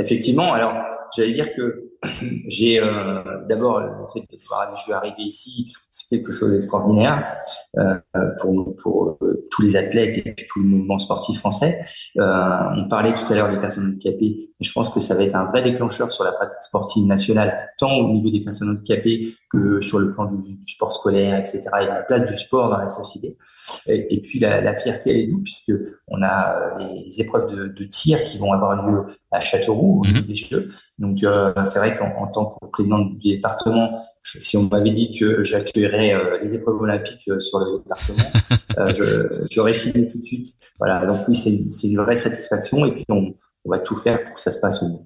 Effectivement, 0.00 0.52
alors 0.52 0.74
j'allais 1.16 1.32
dire 1.32 1.52
que 1.54 1.90
j'ai 2.46 2.80
euh, 2.80 3.44
d'abord 3.48 3.80
le 3.80 4.06
fait 4.12 4.20
de 4.20 4.38
voir 4.46 4.70
les 4.70 4.76
jeux 4.86 4.92
arriver 4.92 5.22
ici, 5.22 5.74
c'est 5.98 6.16
quelque 6.16 6.32
chose 6.32 6.52
d'extraordinaire 6.52 7.34
euh, 7.76 7.96
pour, 8.40 8.76
pour 8.76 9.18
euh, 9.22 9.48
tous 9.50 9.62
les 9.62 9.76
athlètes 9.76 10.18
et 10.24 10.46
tout 10.48 10.60
le 10.60 10.66
mouvement 10.66 10.98
sportif 10.98 11.40
français. 11.40 11.84
Euh, 12.18 12.60
on 12.76 12.86
parlait 12.88 13.14
tout 13.14 13.30
à 13.32 13.34
l'heure 13.34 13.50
des 13.50 13.58
personnes 13.58 13.86
handicapées, 13.86 14.50
et 14.60 14.64
je 14.64 14.72
pense 14.72 14.90
que 14.90 15.00
ça 15.00 15.16
va 15.16 15.24
être 15.24 15.34
un 15.34 15.46
vrai 15.46 15.62
déclencheur 15.62 16.12
sur 16.12 16.22
la 16.22 16.32
pratique 16.32 16.60
sportive 16.60 17.04
nationale, 17.04 17.70
tant 17.78 17.92
au 17.96 18.12
niveau 18.12 18.30
des 18.30 18.40
personnes 18.40 18.70
handicapées 18.70 19.34
que 19.50 19.80
sur 19.80 19.98
le 19.98 20.12
plan 20.12 20.26
du, 20.26 20.54
du 20.54 20.72
sport 20.72 20.92
scolaire, 20.92 21.38
etc. 21.38 21.64
et 21.80 21.84
de 21.84 21.88
la 21.88 22.02
place 22.02 22.24
du 22.24 22.36
sport 22.36 22.70
dans 22.70 22.78
la 22.78 22.88
société. 22.88 23.36
Et, 23.86 24.14
et 24.14 24.20
puis 24.20 24.38
la, 24.38 24.60
la, 24.60 24.76
fierté 24.76 25.10
elle 25.10 25.16
est 25.16 25.26
d'où 25.26 25.42
puisque 25.42 25.72
on 26.06 26.22
a 26.22 26.78
les 26.78 27.20
épreuves 27.20 27.52
de, 27.52 27.66
de, 27.66 27.84
tir 27.84 28.22
qui 28.22 28.38
vont 28.38 28.52
avoir 28.52 28.86
lieu 28.86 29.06
à 29.32 29.40
Châteauroux 29.40 30.02
au 30.02 30.06
niveau 30.06 30.20
mhm. 30.20 30.24
des 30.24 30.34
Jeux. 30.34 30.70
Donc 30.98 31.24
euh, 31.24 31.52
c'est 31.66 31.78
vrai 31.78 31.96
qu'en 31.96 32.26
tant 32.28 32.46
que 32.46 32.66
président 32.66 33.00
du 33.00 33.16
département, 33.16 34.04
si 34.22 34.56
on 34.56 34.64
m'avait 34.64 34.90
dit 34.90 35.16
que 35.18 35.44
j'accueillerais 35.44 36.14
euh, 36.14 36.38
les 36.42 36.54
épreuves 36.54 36.80
olympiques 36.80 37.28
euh, 37.28 37.38
sur 37.40 37.58
le 37.58 37.78
département, 37.78 38.24
euh, 38.78 39.46
j'aurais 39.50 39.72
signé 39.72 40.08
tout 40.08 40.18
de 40.18 40.24
suite. 40.24 40.48
Voilà, 40.78 41.06
donc 41.06 41.26
oui, 41.28 41.34
c'est 41.34 41.88
une 41.88 41.98
vraie 41.98 42.16
satisfaction 42.16 42.84
et 42.86 42.92
puis 42.92 43.04
on, 43.08 43.34
on, 43.64 43.70
va 43.70 43.78
tout 43.78 43.96
faire 43.96 44.22
pour 44.24 44.34
que 44.34 44.40
ça 44.40 44.52
se 44.52 44.60
passe 44.60 44.82
au 44.82 44.88
mieux. 44.88 44.98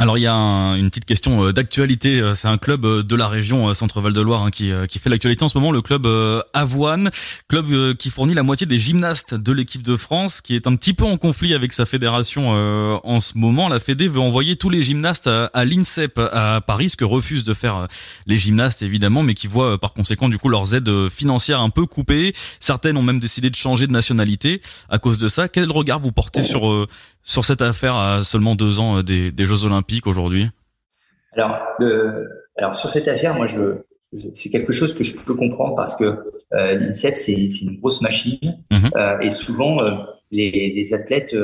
Alors 0.00 0.18
il 0.18 0.22
y 0.22 0.26
a 0.26 0.34
une 0.34 0.88
petite 0.90 1.04
question 1.04 1.46
euh, 1.46 1.52
d'actualité. 1.52 2.20
Euh, 2.20 2.34
c'est 2.34 2.48
un 2.48 2.58
club 2.58 2.84
euh, 2.84 3.02
de 3.04 3.14
la 3.14 3.28
région 3.28 3.72
Centre-Val 3.74 4.12
de 4.12 4.20
Loire 4.20 4.42
hein, 4.42 4.50
qui, 4.50 4.72
qui 4.88 4.98
fait 4.98 5.08
l'actualité 5.08 5.44
en 5.44 5.48
ce 5.48 5.56
moment, 5.56 5.70
le 5.70 5.82
club 5.82 6.06
Avoine, 6.52 7.10
club 7.48 7.96
qui 7.96 8.10
fournit 8.10 8.34
la 8.34 8.42
moitié 8.42 8.66
des 8.66 8.78
gymnastes 8.78 9.34
de 9.34 9.52
l'équipe 9.52 9.82
de 9.82 9.96
France, 9.96 10.40
qui 10.40 10.56
est 10.56 10.66
un 10.66 10.74
petit 10.76 10.94
peu 10.94 11.04
en 11.04 11.16
conflit 11.16 11.54
avec 11.54 11.72
sa 11.72 11.86
fédération 11.86 12.50
en 12.50 13.20
ce 13.20 13.36
moment. 13.36 13.68
La 13.68 13.80
Fédé 13.80 14.08
veut 14.08 14.20
envoyer 14.20 14.56
tous 14.56 14.70
les 14.70 14.82
gymnastes 14.82 15.26
à, 15.26 15.64
l'INSEP 15.64 16.18
à 16.18 16.60
Paris, 16.60 16.90
ce 16.90 16.96
que 16.96 17.04
refusent 17.04 17.44
de 17.44 17.54
faire 17.54 17.88
les 18.26 18.38
gymnastes 18.38 18.82
évidemment, 18.82 19.22
mais 19.22 19.34
qui 19.34 19.46
voient 19.46 19.78
par 19.78 19.92
conséquent 19.92 20.28
du 20.28 20.38
coup 20.38 20.48
leurs 20.48 20.74
aides 20.74 21.08
financières 21.08 21.60
un 21.60 21.70
peu 21.70 21.86
coupées. 21.86 22.34
Certaines 22.60 22.96
ont 22.96 23.02
même 23.02 23.20
décidé 23.20 23.50
de 23.50 23.56
changer 23.56 23.86
de 23.86 23.92
nationalité 23.92 24.60
à 24.88 24.98
cause 24.98 25.18
de 25.18 25.28
ça. 25.28 25.48
Quel 25.48 25.70
regard 25.70 26.00
vous 26.00 26.12
portez 26.12 26.42
sur 26.42 26.86
sur 27.24 27.44
cette 27.44 27.62
affaire 27.62 27.96
à 27.96 28.22
seulement 28.22 28.54
deux 28.54 28.78
ans 28.78 29.02
des, 29.02 29.32
des 29.32 29.46
Jeux 29.46 29.64
Olympiques 29.64 30.06
aujourd'hui 30.06 30.50
alors, 31.36 31.58
alors, 32.56 32.74
sur 32.74 32.90
cette 32.90 33.08
affaire, 33.08 33.34
moi, 33.34 33.46
je, 33.46 33.82
c'est 34.32 34.50
quelque 34.50 34.72
chose 34.72 34.94
que 34.94 35.04
je 35.04 35.16
peux 35.24 35.34
comprendre 35.34 35.74
parce 35.74 35.96
que 35.96 36.04
euh, 36.52 36.74
l'INSEP, 36.74 37.16
c'est, 37.16 37.34
une 37.34 37.78
grosse 37.78 38.00
machine 38.00 38.62
mhm. 38.70 38.90
euh, 38.96 39.18
et 39.20 39.30
souvent, 39.30 39.80
euh, 39.80 39.94
les, 40.30 40.94
athlètes 40.94 41.36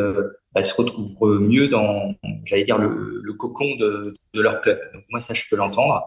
bah, 0.53 0.63
se 0.63 0.75
retrouvent 0.75 1.41
mieux 1.41 1.69
dans, 1.69 2.15
j'allais 2.45 2.65
dire, 2.65 2.79
le, 2.79 3.33
cocon 3.35 3.77
de, 3.77 4.15
leur 4.35 4.61
club. 4.61 4.79
Donc, 4.93 5.05
moi, 5.11 5.21
ça, 5.21 5.35
je 5.35 5.45
peux 5.51 5.57
l'entendre. 5.57 6.07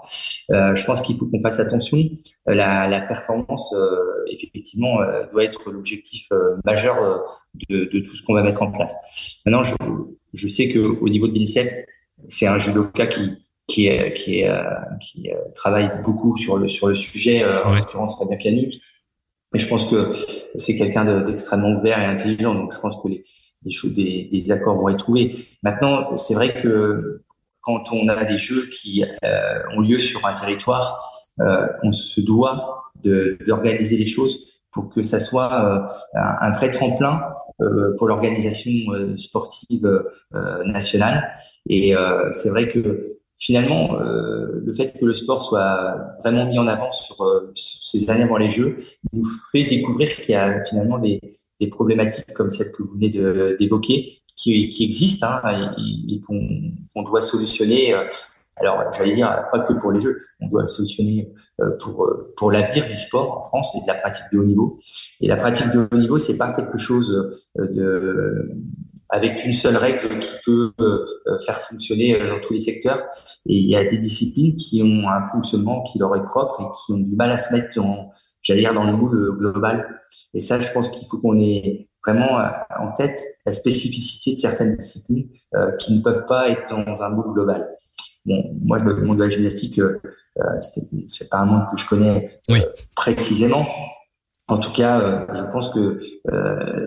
je 0.50 0.86
pense 0.86 1.02
qu'il 1.02 1.18
faut 1.18 1.28
qu'on 1.28 1.42
fasse 1.42 1.60
attention. 1.60 1.98
La, 2.46 3.02
performance, 3.02 3.74
effectivement, 4.28 5.00
doit 5.32 5.44
être 5.44 5.72
l'objectif 5.72 6.28
majeur 6.66 7.24
de, 7.70 7.86
tout 8.00 8.16
ce 8.16 8.24
qu'on 8.24 8.34
va 8.34 8.44
mettre 8.44 8.62
en 8.62 8.72
place. 8.72 8.96
Maintenant, 9.46 9.64
je, 9.64 9.76
je 10.34 10.48
sais 10.48 10.70
qu'au 10.70 11.10
niveau 11.10 11.28
de 11.28 11.38
l'INSEP, 11.38 11.88
c'est 12.30 12.48
un 12.48 12.58
judoka 12.58 13.08
qui 13.08 13.44
qui 13.68 13.88
est, 13.88 14.14
qui, 14.14 14.40
est, 14.40 14.50
euh, 14.50 14.62
qui 15.02 15.32
euh, 15.32 15.38
travaille 15.56 15.90
beaucoup 16.04 16.38
sur 16.38 16.58
le 16.58 16.68
sur 16.68 16.88
le 16.88 16.96
sujet, 16.96 17.44
euh, 17.44 17.64
en 17.64 17.74
l'occurrence 17.74 18.18
Fabien 18.18 18.38
Canu. 18.38 18.74
Mais 19.54 19.60
je 19.60 19.68
pense 19.68 19.86
que 19.86 20.14
c'est 20.56 20.76
quelqu'un 20.76 21.22
d'extrêmement 21.22 21.80
ouvert 21.80 22.00
et 22.00 22.06
intelligent. 22.06 22.56
Donc 22.56 22.74
je 22.74 22.80
pense 22.80 22.98
que 23.02 23.08
les, 23.08 23.24
des, 23.66 24.30
des, 24.32 24.52
accords 24.52 24.78
vont 24.78 24.90
être 24.90 24.98
trouvés. 24.98 25.46
Maintenant, 25.64 26.18
c'est 26.18 26.34
vrai 26.34 26.62
que 26.62 27.22
quand 27.62 27.92
on 27.92 28.08
a 28.10 28.26
des 28.26 28.38
jeux 28.38 28.70
qui 28.70 29.04
ont 29.76 29.80
lieu 29.80 30.00
sur 30.00 30.26
un 30.26 30.34
territoire, 30.34 31.12
on 31.38 31.92
se 31.92 32.20
doit 32.20 32.92
d'organiser 33.04 33.98
les 33.98 34.06
choses 34.06 34.46
pour 34.74 34.90
que 34.90 35.02
ça 35.02 35.20
soit 35.20 35.88
un 36.14 36.52
vrai 36.52 36.72
tremplin 36.72 37.22
euh, 37.62 37.96
pour 37.98 38.08
l'organisation 38.08 38.72
euh, 38.94 39.16
sportive 39.16 39.86
euh, 40.34 40.64
nationale. 40.66 41.32
Et 41.70 41.94
c'est 42.32 42.50
vrai 42.50 42.68
que 42.68 43.20
finalement, 43.38 43.98
le 44.00 44.74
fait 44.74 44.98
que 44.98 45.06
le 45.06 45.14
sport 45.14 45.42
soit 45.44 45.96
vraiment 46.22 46.48
mis 46.48 46.58
en 46.58 46.68
avant 46.68 46.92
sur, 46.92 47.18
ces 47.56 48.10
années 48.10 48.24
avant 48.24 48.38
les 48.38 48.50
Jeux 48.50 48.78
nous 49.12 49.26
fait 49.52 49.66
découvrir 49.66 50.10
qu'il 50.10 50.30
y 50.30 50.36
a 50.36 50.64
finalement 50.66 50.98
des, 50.98 51.20
problématiques 51.68 52.34
comme 52.34 52.52
celle 52.52 52.72
que 52.72 52.84
vous 52.84 52.94
venez 52.94 53.10
d'évoquer 53.10 54.20
qui, 54.36 54.76
existent 54.82 55.28
hein, 55.44 55.74
et, 56.10 56.20
qu'on 56.22 57.04
doit 57.04 57.22
solutionner 57.22 57.96
alors, 58.58 58.84
j'allais 58.96 59.16
dire, 59.16 59.46
pas 59.52 59.60
que 59.60 59.74
pour 59.74 59.92
les 59.92 60.00
Jeux, 60.00 60.22
on 60.40 60.48
doit 60.48 60.62
le 60.62 60.68
solutionner 60.68 61.34
euh, 61.60 61.72
pour, 61.80 62.06
euh, 62.06 62.34
pour 62.38 62.52
l'avenir 62.52 62.88
du 62.88 62.98
sport 62.98 63.38
en 63.38 63.44
France 63.46 63.76
et 63.76 63.82
de 63.82 63.88
la 63.88 63.96
pratique 63.96 64.26
de 64.32 64.38
haut 64.38 64.44
niveau. 64.44 64.80
Et 65.22 65.28
la 65.28 65.38
pratique 65.38 65.72
de 65.72 65.88
haut 65.92 65.98
niveau, 65.98 66.20
c'est 66.20 66.38
pas 66.38 66.54
quelque 66.54 66.78
chose 66.78 67.36
euh, 67.58 67.68
de, 67.68 68.52
avec 69.10 69.44
une 69.44 69.54
seule 69.54 69.78
règle 69.78 70.20
qui 70.20 70.34
peut 70.46 70.72
faire 71.46 71.62
fonctionner 71.62 72.18
dans 72.18 72.40
tous 72.42 72.54
les 72.54 72.60
secteurs. 72.60 73.04
Et 73.48 73.58
il 73.58 73.70
y 73.70 73.76
a 73.76 73.84
des 73.84 73.98
disciplines 73.98 74.56
qui 74.56 74.82
ont 74.82 75.08
un 75.08 75.28
fonctionnement 75.28 75.84
qui 75.84 76.00
leur 76.00 76.16
est 76.16 76.24
propre 76.24 76.62
et 76.62 76.66
qui 76.78 76.94
ont 76.94 76.98
du 76.98 77.16
mal 77.16 77.32
à 77.32 77.38
se 77.38 77.54
mettre 77.54 77.70
j'allais 78.42 78.62
dire, 78.62 78.74
dans 78.74 78.86
le 78.86 78.94
moule 78.94 79.38
global. 79.38 80.02
Et 80.34 80.40
ça, 80.40 80.60
je 80.60 80.72
pense 80.72 80.90
qu'il 80.90 81.08
faut 81.08 81.20
qu'on 81.20 81.38
ait 81.38 81.88
vraiment 82.06 82.40
en 82.80 82.92
tête 82.92 83.24
la 83.46 83.52
spécificité 83.52 84.36
de 84.36 84.40
certaines 84.40 84.76
disciplines 84.76 85.30
qui 85.80 85.94
ne 85.94 86.02
peuvent 86.02 86.26
pas 86.26 86.50
être 86.50 86.68
dans 86.70 87.02
un 87.02 87.10
moule 87.10 87.34
global. 87.34 87.70
Bon, 88.26 88.56
moi, 88.64 88.78
le 88.78 89.02
monde 89.02 89.18
de 89.18 89.24
la 89.24 89.30
gymnastique, 89.30 89.80
euh, 89.80 90.02
euh 90.40 90.60
c'est 91.08 91.30
pas 91.30 91.40
un 91.40 91.46
monde 91.46 91.64
que 91.72 91.78
je 91.78 91.88
connais 91.88 92.40
euh, 92.52 92.60
précisément. 92.96 93.68
En 94.48 94.58
tout 94.58 94.72
cas, 94.72 95.00
euh, 95.00 95.26
je 95.34 95.44
pense 95.52 95.70
que 95.70 96.00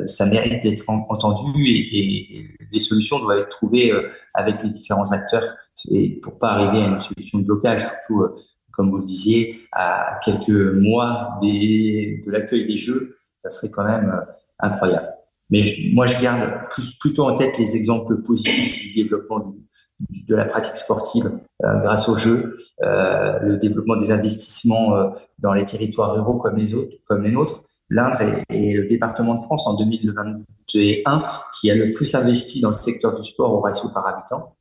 ça 0.07 0.27
mérite 0.27 0.63
d'être 0.63 0.85
entendu 0.89 1.67
et, 1.67 1.99
et, 1.99 2.49
les 2.73 2.79
solutions 2.79 3.19
doivent 3.19 3.39
être 3.39 3.49
trouvées 3.49 3.93
avec 4.35 4.63
les 4.63 4.71
différents 4.71 5.11
acteurs 5.13 5.45
et 5.91 6.21
pour 6.21 6.39
pas 6.39 6.51
arriver 6.51 6.85
à 6.85 6.89
une 6.89 7.01
solution 7.01 7.39
de 7.39 7.45
blocage, 7.45 7.83
surtout 7.83 8.27
comme 8.77 8.91
vous 8.91 8.99
le 8.99 9.05
disiez, 9.05 9.61
à 9.73 10.21
quelques 10.25 10.51
mois 10.51 11.39
des, 11.41 12.23
de 12.25 12.31
l'accueil 12.31 12.67
des 12.67 12.77
Jeux, 12.77 13.17
ça 13.39 13.51
serait 13.51 13.71
quand 13.71 13.85
même 13.85 14.23
incroyable. 14.59 15.09
Mais 15.51 15.65
moi, 15.93 16.07
je 16.07 16.21
garde 16.21 16.69
plus, 16.71 16.93
plutôt 16.99 17.25
en 17.25 17.37
tête 17.37 17.57
les 17.59 17.77
exemples 17.77 18.23
positifs 18.23 18.81
du 18.81 18.95
développement 18.95 19.55
de 20.29 20.35
la 20.35 20.45
pratique 20.45 20.77
sportive 20.77 21.31
euh, 21.65 21.79
grâce 21.81 22.09
aux 22.09 22.17
jeux, 22.17 22.59
euh, 22.83 23.39
le 23.41 23.57
développement 23.57 23.97
des 23.97 24.11
investissements 24.11 24.97
euh, 24.97 25.09
dans 25.39 25.55
les 25.55 25.65
territoires 25.65 26.15
ruraux 26.15 26.35
comme 26.35 26.57
les 26.57 26.75
autres, 26.75 26.93
comme 27.07 27.23
les 27.23 27.31
nôtres. 27.31 27.63
L'Indre 27.89 28.19
est, 28.49 28.73
le 28.73 28.87
département 28.87 29.35
de 29.37 29.41
France 29.41 29.67
en 29.69 29.75
2021 29.75 31.25
qui 31.55 31.71
a 31.71 31.75
le 31.77 31.93
plus 31.93 32.15
investi 32.17 32.61
dans 32.61 32.71
le 32.71 32.75
secteur 32.75 33.19
du 33.19 33.25
sport 33.25 33.53
au 33.53 33.61
ratio 33.61 33.89
par 33.91 34.07
habitant. 34.09 34.57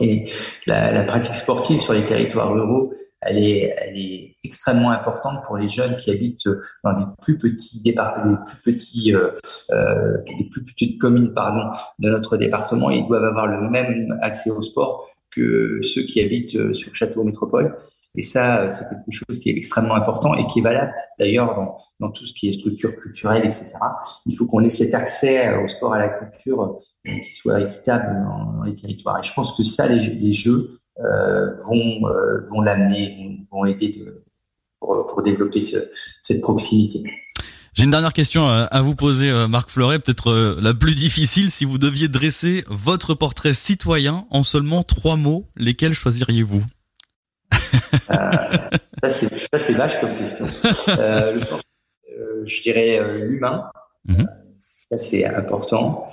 Et 0.00 0.30
la, 0.66 0.90
la 0.92 1.04
pratique 1.04 1.34
sportive 1.34 1.80
sur 1.80 1.92
les 1.92 2.04
territoires 2.04 2.50
ruraux 2.50 2.94
elle 3.20 3.38
est, 3.38 3.74
elle 3.78 3.98
est 3.98 4.36
extrêmement 4.44 4.90
importante 4.90 5.44
pour 5.46 5.56
les 5.56 5.68
jeunes 5.68 5.96
qui 5.96 6.10
habitent 6.10 6.48
dans 6.84 6.92
des 6.92 7.04
plus 7.20 7.36
petits 7.36 7.82
départements, 7.82 8.32
des 8.32 8.38
plus 8.62 8.72
petits, 8.74 9.14
euh, 9.14 9.30
euh, 9.72 10.18
plus 10.50 10.64
petites 10.64 11.00
communes, 11.00 11.34
pardon, 11.34 11.70
de 11.98 12.10
notre 12.10 12.36
département. 12.36 12.90
Ils 12.90 13.06
doivent 13.06 13.24
avoir 13.24 13.46
le 13.46 13.68
même 13.68 14.16
accès 14.22 14.50
au 14.50 14.62
sport 14.62 15.08
que 15.30 15.80
ceux 15.82 16.02
qui 16.02 16.20
habitent 16.20 16.56
euh, 16.56 16.72
sur 16.72 16.94
Château 16.94 17.24
Métropole. 17.24 17.76
Et 18.14 18.22
ça, 18.22 18.70
c'est 18.70 18.84
quelque 18.88 19.10
chose 19.10 19.38
qui 19.38 19.50
est 19.50 19.56
extrêmement 19.56 19.94
important 19.94 20.34
et 20.34 20.46
qui 20.46 20.60
est 20.60 20.62
valable 20.62 20.92
d'ailleurs 21.18 21.54
dans, 22.00 22.10
tout 22.10 22.24
ce 22.26 22.32
qui 22.32 22.48
est 22.48 22.52
structure 22.52 22.96
culturelle, 22.96 23.44
etc. 23.44 23.74
Il 24.26 24.34
faut 24.34 24.46
qu'on 24.46 24.64
ait 24.64 24.68
cet 24.68 24.94
accès 24.94 25.54
au 25.56 25.68
sport, 25.68 25.92
à 25.92 25.98
la 25.98 26.08
culture, 26.08 26.78
qui 27.04 27.32
soit 27.34 27.60
équitable 27.60 28.24
dans, 28.24 28.62
les 28.62 28.74
territoires. 28.74 29.18
Et 29.18 29.22
je 29.22 29.32
pense 29.32 29.56
que 29.56 29.62
ça, 29.62 29.86
les, 29.86 30.32
jeux, 30.32 30.56
euh, 30.56 30.87
vont, 30.98 32.08
euh, 32.08 32.40
vont 32.48 32.60
l'amener, 32.60 33.46
vont, 33.50 33.64
aider 33.64 33.88
de, 33.88 34.24
pour, 34.80 35.06
pour, 35.06 35.22
développer 35.22 35.60
ce, 35.60 35.78
cette 36.22 36.40
proximité. 36.40 37.02
J'ai 37.74 37.84
une 37.84 37.92
dernière 37.92 38.12
question 38.12 38.48
à 38.48 38.82
vous 38.82 38.96
poser, 38.96 39.30
euh, 39.30 39.46
Marc 39.46 39.70
Fleuret, 39.70 40.00
peut-être 40.00 40.58
la 40.60 40.74
plus 40.74 40.96
difficile. 40.96 41.48
Si 41.48 41.64
vous 41.64 41.78
deviez 41.78 42.08
dresser 42.08 42.64
votre 42.66 43.14
portrait 43.14 43.54
citoyen 43.54 44.26
en 44.30 44.42
seulement 44.42 44.82
trois 44.82 45.14
mots, 45.16 45.46
lesquels 45.56 45.94
choisiriez-vous? 45.94 46.64
Euh, 48.10 49.10
Ça, 49.10 49.60
c'est 49.60 49.74
vache 49.74 50.00
comme 50.00 50.16
question. 50.16 50.46
Euh, 50.88 51.34
le, 51.34 52.44
je 52.46 52.62
dirais 52.62 53.00
l'humain. 53.20 53.70
Mhm. 54.06 54.26
Ça, 54.56 54.98
c'est 54.98 55.24
important. 55.24 56.08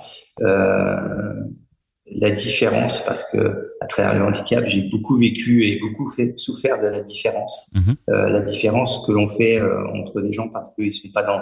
La 2.12 2.30
différence 2.30 3.04
parce 3.04 3.24
que 3.30 3.72
à 3.80 3.86
travers 3.86 4.14
le 4.14 4.24
handicap, 4.24 4.64
j'ai 4.66 4.82
beaucoup 4.82 5.18
vécu 5.18 5.66
et 5.66 5.80
beaucoup 5.80 6.08
fait, 6.10 6.38
souffert 6.38 6.80
de 6.80 6.86
la 6.86 7.00
différence, 7.00 7.74
mhm. 7.74 7.96
euh, 8.10 8.28
la 8.28 8.40
différence 8.40 9.04
que 9.06 9.12
l'on 9.12 9.28
fait 9.28 9.58
euh, 9.58 9.86
entre 9.88 10.20
des 10.20 10.32
gens 10.32 10.48
parce 10.48 10.72
qu'ils 10.74 10.92
sont 10.92 11.10
pas 11.12 11.24
dans 11.24 11.40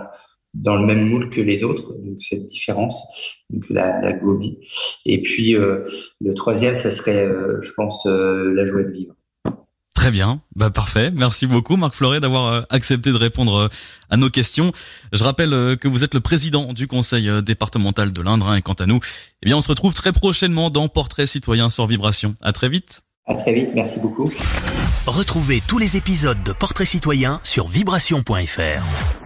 dans 0.54 0.76
le 0.76 0.86
même 0.86 1.08
moule 1.08 1.30
que 1.30 1.40
les 1.40 1.64
autres, 1.64 1.92
donc 1.94 2.22
cette 2.22 2.46
différence, 2.46 3.06
donc 3.50 3.68
la, 3.70 4.00
la 4.00 4.12
gomie. 4.12 4.58
Et 5.04 5.20
puis 5.20 5.56
euh, 5.56 5.84
le 6.20 6.34
troisième, 6.34 6.76
ça 6.76 6.90
serait, 6.90 7.26
euh, 7.26 7.60
je 7.60 7.72
pense, 7.72 8.06
euh, 8.06 8.52
la 8.54 8.64
joie 8.64 8.84
de 8.84 8.90
vivre. 8.90 9.14
Très 10.04 10.10
bien, 10.10 10.42
bah 10.54 10.68
parfait. 10.68 11.10
Merci 11.14 11.46
beaucoup 11.46 11.78
Marc 11.78 11.94
Fleuret 11.94 12.20
d'avoir 12.20 12.66
accepté 12.68 13.10
de 13.10 13.16
répondre 13.16 13.70
à 14.10 14.18
nos 14.18 14.28
questions. 14.28 14.70
Je 15.14 15.24
rappelle 15.24 15.78
que 15.80 15.88
vous 15.88 16.04
êtes 16.04 16.12
le 16.12 16.20
président 16.20 16.74
du 16.74 16.86
conseil 16.86 17.30
départemental 17.42 18.12
de 18.12 18.20
l'Indre 18.20 18.48
hein, 18.48 18.56
et 18.56 18.60
quant 18.60 18.74
à 18.74 18.84
nous, 18.84 19.00
eh 19.42 19.46
bien 19.46 19.56
on 19.56 19.62
se 19.62 19.68
retrouve 19.68 19.94
très 19.94 20.12
prochainement 20.12 20.68
dans 20.68 20.88
Portrait 20.88 21.26
citoyen 21.26 21.70
sur 21.70 21.86
Vibration. 21.86 22.34
À 22.42 22.52
très 22.52 22.68
vite. 22.68 23.00
À 23.24 23.34
très 23.34 23.54
vite, 23.54 23.70
merci 23.74 23.98
beaucoup. 23.98 24.30
Retrouvez 25.06 25.62
tous 25.66 25.78
les 25.78 25.96
épisodes 25.96 26.42
de 26.44 26.52
Portrait 26.52 26.84
citoyen 26.84 27.40
sur 27.42 27.66
vibration.fr. 27.66 29.23